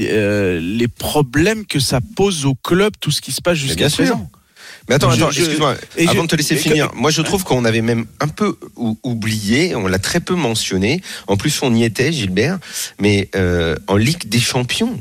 les 0.60 0.88
problèmes 0.88 1.66
que 1.66 1.80
ça 1.80 2.00
pose 2.16 2.46
au 2.46 2.54
club, 2.54 2.92
tout 3.00 3.10
ce 3.10 3.20
qui 3.20 3.32
se 3.32 3.42
passe 3.42 3.58
jusqu'à 3.58 3.84
présent. 4.04 4.30
Mais 4.88 4.94
attends, 4.94 5.10
Je- 5.10 5.16
attends, 5.22 5.30
excuse-moi. 5.30 5.74
Avant 6.06 6.12
je- 6.14 6.20
de 6.22 6.26
te 6.28 6.36
laisser 6.36 6.56
finir, 6.56 6.90
moi 6.94 7.10
je 7.10 7.20
trouve 7.20 7.44
qu'on 7.44 7.64
avait 7.66 7.82
même 7.82 8.06
un 8.20 8.28
peu 8.28 8.56
ou- 8.76 8.98
oublié, 9.02 9.74
on 9.74 9.86
l'a 9.86 9.98
très 9.98 10.20
peu 10.20 10.34
mentionné. 10.34 11.02
En 11.26 11.36
plus, 11.36 11.60
on 11.62 11.74
y 11.74 11.84
était, 11.84 12.10
Gilbert, 12.12 12.58
mais 12.98 13.28
euh, 13.36 13.76
en 13.86 13.96
Ligue 13.96 14.28
des 14.28 14.40
Champions. 14.40 14.98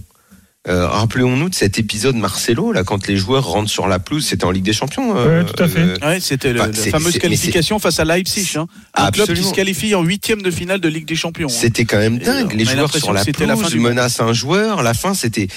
Euh, 0.67 0.87
Rappelons-nous 0.87 1.49
de 1.49 1.55
cet 1.55 1.79
épisode 1.79 2.15
Marcelo, 2.15 2.71
là, 2.71 2.83
quand 2.83 3.07
les 3.07 3.15
joueurs 3.17 3.45
rentrent 3.45 3.69
sur 3.69 3.87
la 3.87 3.99
pelouse, 3.99 4.25
c'était 4.25 4.43
en 4.45 4.51
Ligue 4.51 4.65
des 4.65 4.73
Champions. 4.73 5.15
euh, 5.17 5.43
Ouais, 5.43 5.45
tout 5.45 5.63
à 5.63 5.67
fait. 5.67 5.79
euh, 5.79 5.95
Ouais, 6.01 6.19
c'était 6.19 6.53
Bah, 6.53 6.67
la 6.67 6.73
fameuse 6.91 7.17
qualification 7.17 7.79
face 7.79 7.99
à 7.99 8.05
Leipzig, 8.05 8.57
hein, 8.57 8.67
un 8.93 9.11
club 9.11 9.27
qui 9.33 9.43
se 9.43 9.53
qualifie 9.53 9.95
en 9.95 10.03
huitième 10.03 10.41
de 10.41 10.51
finale 10.51 10.79
de 10.81 10.89
Ligue 10.89 11.05
des 11.07 11.15
Champions. 11.15 11.47
hein. 11.47 11.53
C'était 11.57 11.85
quand 11.85 11.97
même 11.99 12.17
dingue. 12.19 12.53
Les 12.53 12.65
joueurs 12.65 12.93
sur 12.95 13.13
la 13.13 13.21
que 13.21 13.25
c'était 13.27 13.45
la 13.45 13.53
fin 13.53 13.59
pelouse 13.59 13.71
du 13.71 13.79
monde. 13.79 13.89
menacent 13.89 14.19
un 14.21 14.33
joueur. 14.33 14.83
La 14.83 14.93
fin, 14.93 15.13
c'était. 15.13 15.47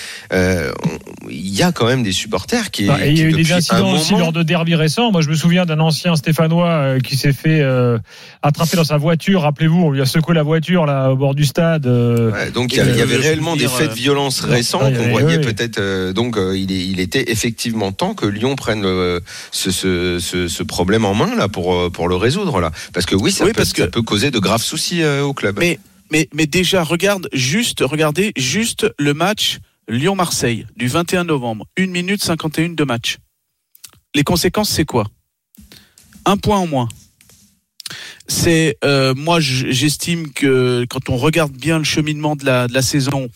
Euh, 1.30 1.32
Il 1.32 1.54
y 1.54 1.62
a 1.62 1.72
quand 1.72 1.86
même 1.86 2.02
des 2.02 2.12
supporters 2.12 2.70
qui. 2.70 2.86
Bah, 2.86 2.98
et 3.04 3.10
il 3.10 3.18
y 3.18 3.22
a 3.22 3.24
eu 3.26 3.32
des 3.32 3.52
incidents 3.52 3.92
aussi 3.92 4.12
moment- 4.12 4.24
lors 4.24 4.32
de 4.32 4.42
derby 4.42 4.74
récents. 4.74 5.10
Moi, 5.12 5.20
je 5.22 5.28
me 5.28 5.34
souviens 5.34 5.64
d'un 5.66 5.80
ancien 5.80 6.16
Stéphanois 6.16 6.68
euh, 6.70 6.98
qui 7.00 7.16
s'est 7.16 7.32
fait 7.32 7.60
euh, 7.60 7.98
attraper 8.42 8.76
dans 8.76 8.84
sa 8.84 8.96
voiture. 8.96 9.42
Rappelez-vous, 9.42 9.80
on 9.82 9.90
lui 9.90 10.00
a 10.00 10.06
secoué 10.06 10.34
la 10.34 10.42
voiture 10.42 10.86
là 10.86 11.10
au 11.10 11.16
bord 11.16 11.34
du 11.34 11.44
stade. 11.44 11.86
euh, 11.86 12.30
Ouais, 12.32 12.50
donc 12.50 12.72
il 12.72 12.78
y, 12.78 12.80
avait 12.80 13.14
le 13.16 13.20
réellement 13.20 13.56
des 13.56 13.68
faits 13.68 13.86
de 13.88 13.92
euh, 13.92 13.94
violence 13.94 14.40
récents 14.40 14.78
qu'on 14.80 15.10
voyait 15.10 15.40
peut-être. 15.40 15.78
euh, 15.78 16.12
donc 16.12 16.36
euh, 16.36 16.56
il, 16.56 16.72
est, 16.72 16.86
il 16.86 17.00
était 17.00 17.30
effectivement 17.30 17.92
temps 17.92 18.14
que 18.14 18.26
Lyon 18.26 18.56
prenne 18.56 18.82
le- 18.82 19.20
ce, 19.52 19.70
ce, 19.70 20.18
ce, 20.18 20.48
ce 20.48 20.62
problème 20.62 21.04
en 21.04 21.14
main 21.14 21.34
là 21.36 21.48
pour 21.48 21.74
euh, 21.74 21.90
pour 21.90 22.08
le 22.08 22.16
résoudre 22.16 22.60
là, 22.60 22.70
parce 22.92 23.06
que 23.06 23.14
oui, 23.14 23.30
ça, 23.32 23.44
Oui, 23.44 23.50
peut, 23.50 23.56
parce 23.58 23.72
que- 23.72 23.82
ça 23.82 23.88
peut 23.88 24.02
causer 24.02 24.30
de 24.30 24.38
graves 24.38 24.62
soucis 24.62 25.02
euh, 25.02 25.22
au 25.22 25.34
club. 25.34 25.56
Mais, 25.58 25.78
mais, 26.10 26.28
mais 26.34 26.46
déjà, 26.46 26.82
regarde 26.82 27.28
juste, 27.32 27.80
regardez 27.82 28.32
juste 28.36 28.86
le 28.98 29.14
match 29.14 29.58
Lyon-Marseille 29.90 30.66
du 30.76 30.86
21 30.86 31.24
novembre. 31.24 31.66
1 31.76 31.88
minute 31.88 32.22
51 32.22 32.70
de 32.70 32.84
match. 32.84 33.18
Les 34.14 34.22
conséquences, 34.22 34.70
c'est 34.70 34.84
quoi? 34.84 35.06
Un 36.24 36.36
point 36.36 36.58
en 36.58 36.66
moins. 36.66 36.88
C'est 38.28 38.76
euh, 38.84 39.14
moi 39.16 39.40
j'estime 39.40 40.32
que 40.32 40.86
quand 40.88 41.08
on 41.08 41.16
regarde 41.16 41.52
bien 41.52 41.78
le 41.78 41.84
cheminement 41.84 42.36
de 42.36 42.44
la, 42.44 42.68
de 42.68 42.72
la 42.72 42.82
saison, 42.82 43.28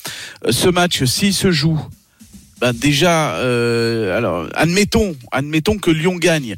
euh, 0.44 0.52
ce 0.52 0.68
match 0.68 1.02
s'il 1.04 1.34
se 1.34 1.50
joue, 1.50 1.80
ben 2.60 2.72
déjà 2.72 3.34
euh, 3.38 4.16
alors 4.16 4.46
admettons 4.54 5.16
admettons 5.32 5.78
que 5.78 5.90
Lyon 5.90 6.16
gagne. 6.16 6.54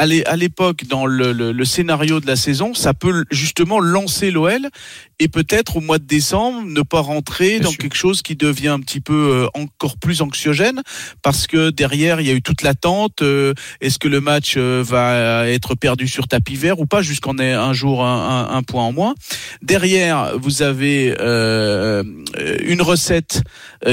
À 0.00 0.06
l'é- 0.06 0.24
à 0.26 0.36
l'époque, 0.36 0.84
dans 0.86 1.06
le, 1.06 1.32
le- 1.32 1.50
le 1.50 1.64
scénario 1.64 2.20
de 2.20 2.26
la 2.28 2.36
saison, 2.36 2.72
ça 2.72 2.94
peut 2.94 3.24
justement 3.32 3.80
lancer 3.80 4.30
l'OL 4.30 4.68
et 5.18 5.26
peut-être 5.26 5.78
au 5.78 5.80
mois 5.80 5.98
de 5.98 6.04
décembre 6.04 6.62
ne 6.64 6.82
pas 6.82 7.00
rentrer 7.00 7.54
Bien 7.58 7.60
dans 7.62 7.70
sûr. 7.70 7.78
quelque 7.78 7.96
chose 7.96 8.22
qui 8.22 8.36
devient 8.36 8.68
un 8.68 8.78
petit 8.78 9.00
peu 9.00 9.12
euh, 9.32 9.46
encore 9.60 9.98
plus 9.98 10.22
anxiogène 10.22 10.82
parce 11.22 11.48
que 11.48 11.70
derrière 11.70 12.20
il 12.20 12.28
y 12.28 12.30
a 12.30 12.34
eu 12.34 12.42
toute 12.42 12.62
l'attente. 12.62 13.22
euh, 13.22 13.54
Est-ce 13.80 13.98
que 13.98 14.06
le 14.06 14.20
match 14.20 14.54
euh, 14.56 14.84
va 14.86 15.48
être 15.48 15.74
perdu 15.74 16.06
sur 16.06 16.28
tapis 16.28 16.54
vert 16.54 16.78
ou 16.78 16.86
pas 16.86 17.02
jusqu'en 17.02 17.36
un 17.40 17.72
jour 17.72 18.04
un, 18.04 18.48
un- 18.50 18.56
un 18.56 18.62
point 18.62 18.84
en 18.84 18.92
moins. 18.92 19.14
Derrière 19.62 20.38
vous 20.38 20.62
avez 20.62 21.16
euh, 21.18 22.04
une 22.62 22.82
recette 22.82 23.42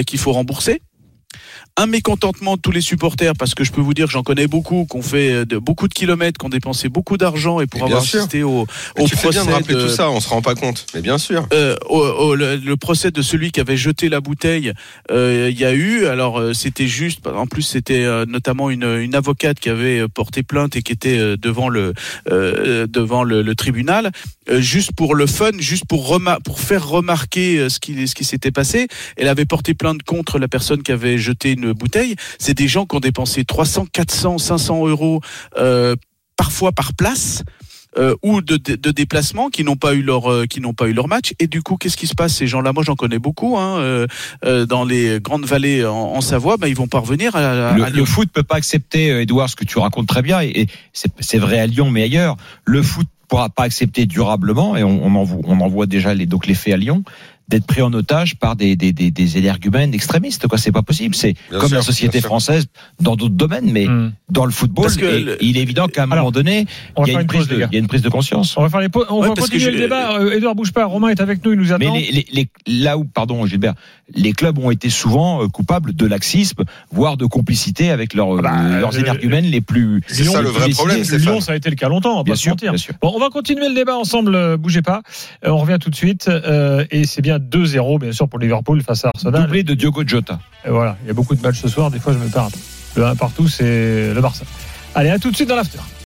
qu'il 0.06 0.20
faut 0.20 0.34
rembourser 0.34 0.82
un 1.78 1.88
mécontentement 1.88 2.56
de 2.56 2.62
tous 2.62 2.72
les 2.72 2.80
supporters 2.80 3.34
parce 3.38 3.54
que 3.54 3.66
je 3.66 3.72
peux 3.74 3.82
vous 3.82 3.94
dire 3.94 4.06
que 4.06 4.12
j'en 4.14 4.24
connais 4.24 4.48
beaucoup 4.48 4.88
qui 4.90 4.96
ont 4.96 5.02
fait 5.02 5.32
euh, 5.34 5.46
de, 5.46 5.58
beaucoup 5.58 5.90
de 5.90 5.94
kilomètres, 5.94 6.38
qui 6.40 6.46
ont 6.46 6.50
dépensé 6.50 6.88
beaucoup 6.88 7.18
d'argent 7.18 7.60
et 7.60 7.68
pour 7.68 7.82
avoir 7.84 8.02
assisté 8.20 8.44
au, 8.44 8.66
tu 9.06 9.16
fais 9.18 9.30
bien 9.30 9.42
de 9.42 9.46
procès 9.50 9.52
rappeler 9.52 9.76
de- 9.76 9.82
tout 9.82 9.90
ça, 9.90 10.10
on 10.10 10.22
se 10.22 10.30
rend 10.30 10.42
pas 10.42 10.56
compte. 10.56 10.86
Mais 10.96 11.02
bien 11.02 11.18
sûr. 11.18 11.46
euh, 11.52 11.76
au, 11.90 12.00
au- 12.00 12.36
le, 12.36 12.56
le 12.56 12.78
procès 12.78 13.12
de 13.12 13.22
celui 13.22 13.52
qui 13.52 13.60
avait 13.60 13.76
jeté 13.76 14.08
la 14.08 14.22
bouteille, 14.22 14.72
euh, 15.12 15.50
il 15.52 15.60
y 15.60 15.66
a 15.66 15.74
eu. 15.74 16.06
Alors 16.06 16.40
euh, 16.40 16.54
c'était 16.54 16.88
juste. 16.88 17.28
En 17.28 17.46
plus, 17.46 17.64
c'était 17.64 18.06
euh, 18.06 18.26
notamment 18.26 18.70
une, 18.70 18.86
une 18.86 19.14
avocate 19.16 19.60
qui 19.60 19.68
avait 19.70 20.08
porté 20.08 20.44
plainte 20.44 20.78
et 20.78 20.82
qui 20.82 20.94
était 20.94 21.36
devant 21.36 21.68
le 21.68 21.94
euh, 22.32 22.88
devant 22.88 23.24
le, 23.26 23.42
le 23.42 23.56
tribunal, 23.56 24.12
euh, 24.50 24.62
juste 24.62 24.94
pour 24.96 25.14
le 25.14 25.28
fun, 25.28 25.52
juste 25.60 25.84
pour 25.90 26.08
remar- 26.08 26.42
pour 26.42 26.60
faire 26.62 26.88
remarquer 26.88 27.68
ce 27.70 27.80
qui 27.82 28.08
ce 28.08 28.16
qui 28.16 28.24
s'était 28.24 28.52
passé. 28.52 28.88
Elle 29.18 29.28
avait 29.28 29.46
porté 29.46 29.74
plainte 29.74 30.04
contre 30.04 30.40
la 30.40 30.48
personne 30.48 30.82
qui 30.82 30.94
avait 30.94 31.18
jeté 31.18 31.52
une 31.52 31.65
bouteille. 31.74 32.16
C'est 32.40 32.54
des 32.54 32.68
gens 32.68 32.86
qui 32.86 32.96
ont 32.96 33.00
dépensé 33.00 33.46
300, 33.46 33.88
400, 33.92 34.38
500 34.38 34.88
euros 34.88 35.22
euh, 35.58 35.96
parfois 36.38 36.72
par 36.72 36.94
place 36.94 37.44
euh, 37.98 38.14
ou 38.24 38.42
de, 38.42 38.58
de, 38.58 38.76
de 38.76 38.92
déplacement 38.92 39.50
qui 39.50 39.64
n'ont 39.64 39.78
pas 39.78 39.94
eu 39.94 40.02
leur 40.02 40.30
euh, 40.30 40.46
qui 40.46 40.60
n'ont 40.60 40.74
pas 40.74 40.88
eu 40.88 40.94
leur 40.94 41.08
match 41.08 41.34
et 41.40 41.48
du 41.48 41.62
coup 41.62 41.78
qu'est-ce 41.78 41.96
qui 41.96 42.08
se 42.08 42.14
passe 42.14 42.36
ces 42.36 42.46
gens-là? 42.46 42.74
Moi 42.74 42.84
j'en 42.84 42.96
connais 42.96 43.20
beaucoup 43.20 43.58
hein, 43.58 43.78
euh, 43.80 44.66
dans 44.66 44.84
les 44.84 45.22
grandes 45.22 45.46
vallées 45.46 45.86
en, 45.86 45.94
en 45.94 46.20
Savoie 46.20 46.58
bah, 46.58 46.68
ils 46.68 46.76
vont 46.76 46.88
pas 46.88 47.00
revenir 47.00 47.38
à, 47.38 47.70
à 47.70 47.78
Le, 47.78 47.86
Lyon. 47.86 47.94
le 47.96 48.06
foot 48.06 48.30
peut 48.34 48.44
pas 48.44 48.56
accepter, 48.56 49.22
Edouard, 49.22 49.50
ce 49.50 49.56
que 49.56 49.64
tu 49.64 49.78
racontes 49.80 50.08
très 50.08 50.22
bien, 50.22 50.42
et, 50.42 50.52
et 50.62 50.68
c'est 50.92 51.12
c'est 51.22 51.38
vrai 51.38 51.58
à 51.58 51.68
Lyon, 51.68 51.90
mais 51.90 52.04
ailleurs. 52.04 52.36
Le 52.66 52.82
foot 52.84 53.08
pourra 53.28 53.50
pas 53.50 53.64
accepter 53.64 54.06
durablement, 54.06 54.76
et 54.76 54.84
on, 54.84 55.04
on 55.04 55.16
en 55.16 55.24
voit, 55.24 55.42
on 55.46 55.60
en 55.62 55.68
voit 55.68 55.86
déjà 55.86 56.14
les, 56.14 56.26
donc 56.26 56.48
les 56.48 56.54
faits 56.54 56.74
à 56.74 56.78
Lyon, 56.78 57.04
d'être 57.48 57.66
pris 57.66 57.82
en 57.82 57.94
otage 57.94 58.36
par 58.38 58.56
des, 58.56 58.76
des, 58.76 58.92
des, 58.92 59.12
des 59.12 59.38
énergumènes 59.38 59.94
extrémistes. 59.94 60.48
Quoi, 60.48 60.58
c'est 60.58 60.72
pas 60.72 60.82
possible. 60.82 61.14
C'est 61.16 61.36
comme 61.52 61.68
sûr, 61.68 61.78
la 61.78 61.84
société 61.84 62.20
française 62.22 62.66
dans 63.00 63.16
d'autres 63.16 63.36
domaines, 63.36 63.72
mais 63.72 63.86
Hmm. 63.88 64.12
dans 64.30 64.46
le 64.46 64.52
football, 64.52 64.86
Parce 64.86 64.98
que 64.98 65.06
et- 65.06 65.20
le- 65.22 65.44
il 65.44 65.58
est 65.58 65.62
évident 65.62 65.88
qu'à 65.88 66.04
un 66.04 66.12
Alors, 66.12 66.26
moment 66.26 66.32
donné, 66.32 66.66
il 67.00 67.08
y, 67.08 67.12
a 67.12 67.14
une 67.14 67.22
une 67.22 67.28
prise 67.28 67.42
pause, 67.42 67.48
de, 67.50 67.54
les 67.56 67.60
gars. 67.62 67.68
il 67.72 67.76
y 67.76 67.78
a 67.78 67.80
une 67.82 67.88
prise 67.88 68.02
de 68.02 68.10
conscience. 68.10 68.58
On 68.58 68.62
va 68.64 68.70
faire 68.70 68.80
les 68.80 68.90
pauses. 68.90 69.06
On 69.10 69.22
Ouais, 69.22 69.28
va 69.30 69.36
continuer 69.36 69.60
je- 69.60 69.70
le 69.70 69.78
débat. 69.80 70.18
Euh, 70.20 70.32
Edouard 70.32 70.56
bouge 70.56 70.72
pas. 70.74 70.86
Romain 70.86 71.10
est 71.10 71.22
avec 71.22 71.46
nous. 71.46 71.54
Il 71.54 71.60
nous 71.60 71.72
attend. 71.72 71.94
Mais 71.94 72.00
les, 72.12 72.26
les, 72.32 72.50
les- 72.66 72.82
là 72.84 72.98
où, 72.98 73.06
pardon 73.06 73.46
Gilbert, 73.46 73.76
les 74.16 74.34
clubs 74.34 74.58
ont 74.58 74.72
été 74.72 74.90
souvent 74.90 75.44
euh, 75.44 75.48
coupables 75.48 75.94
de 75.96 76.06
laxisme, 76.08 76.64
voire 76.92 77.16
de 77.18 77.26
complicité 77.26 77.92
avec 77.92 78.14
leurs, 78.16 78.42
bah, 78.42 78.52
euh, 78.56 78.80
leurs 78.80 78.96
euh, 78.96 79.00
énergumènes 79.00 79.46
les 79.46 79.62
plus. 79.62 80.02
C'est 80.08 80.24
ça 80.24 80.42
le 80.42 80.50
vrai 80.50 80.70
problème, 80.70 81.04
c'est 81.04 81.18
Lyon, 81.20 81.42
ça 81.42 81.52
a 81.54 81.56
été 81.56 81.70
le 81.70 81.76
cas 81.76 81.90
longtemps. 81.90 82.14
On 82.14 82.18
va 82.18 82.24
Bien 82.24 82.34
pas 82.34 82.38
se 82.38 82.42
sûr, 82.44 82.52
mentir. 82.54 82.72
bien 82.72 82.78
sûr. 82.78 82.94
Bon, 83.02 83.12
on 83.16 83.20
va 83.20 83.30
continuer 83.30 83.68
le 83.70 83.76
débat 83.76 83.96
ensemble. 83.98 84.34
euh, 84.36 84.58
Bougez 84.58 84.82
pas. 84.82 85.02
Euh, 85.46 85.50
on 85.52 85.58
revient 85.58 85.78
tout 85.80 85.90
de 85.92 85.96
suite. 85.96 86.28
euh, 86.28 86.86
et 86.92 87.06
c'est 87.06 87.22
bien 87.22 87.35
2-0, 87.40 88.00
bien 88.00 88.12
sûr, 88.12 88.28
pour 88.28 88.40
Liverpool 88.40 88.82
face 88.82 89.06
à 89.06 89.12
Arsenal. 89.14 89.44
Doublé 89.44 89.64
de 89.64 89.74
Diogo 89.74 90.04
Jota. 90.06 90.40
Et 90.66 90.70
voilà. 90.70 90.98
Il 91.04 91.08
y 91.08 91.12
a 91.12 91.14
beaucoup 91.14 91.36
de 91.36 91.42
matchs 91.42 91.62
ce 91.62 91.68
soir. 91.68 91.92
Des 91.92 92.00
fois, 92.00 92.14
je 92.14 92.18
me 92.18 92.28
perds. 92.28 92.44
un 92.44 92.50
peu. 92.50 92.60
Le 92.96 93.06
1 93.06 93.16
partout, 93.16 93.48
c'est 93.48 94.14
le 94.14 94.22
Barça. 94.22 94.46
Allez, 94.94 95.10
à 95.10 95.20
tout 95.20 95.30
de 95.30 95.36
suite 95.36 95.50
dans 95.50 95.58
l'after. 95.58 95.80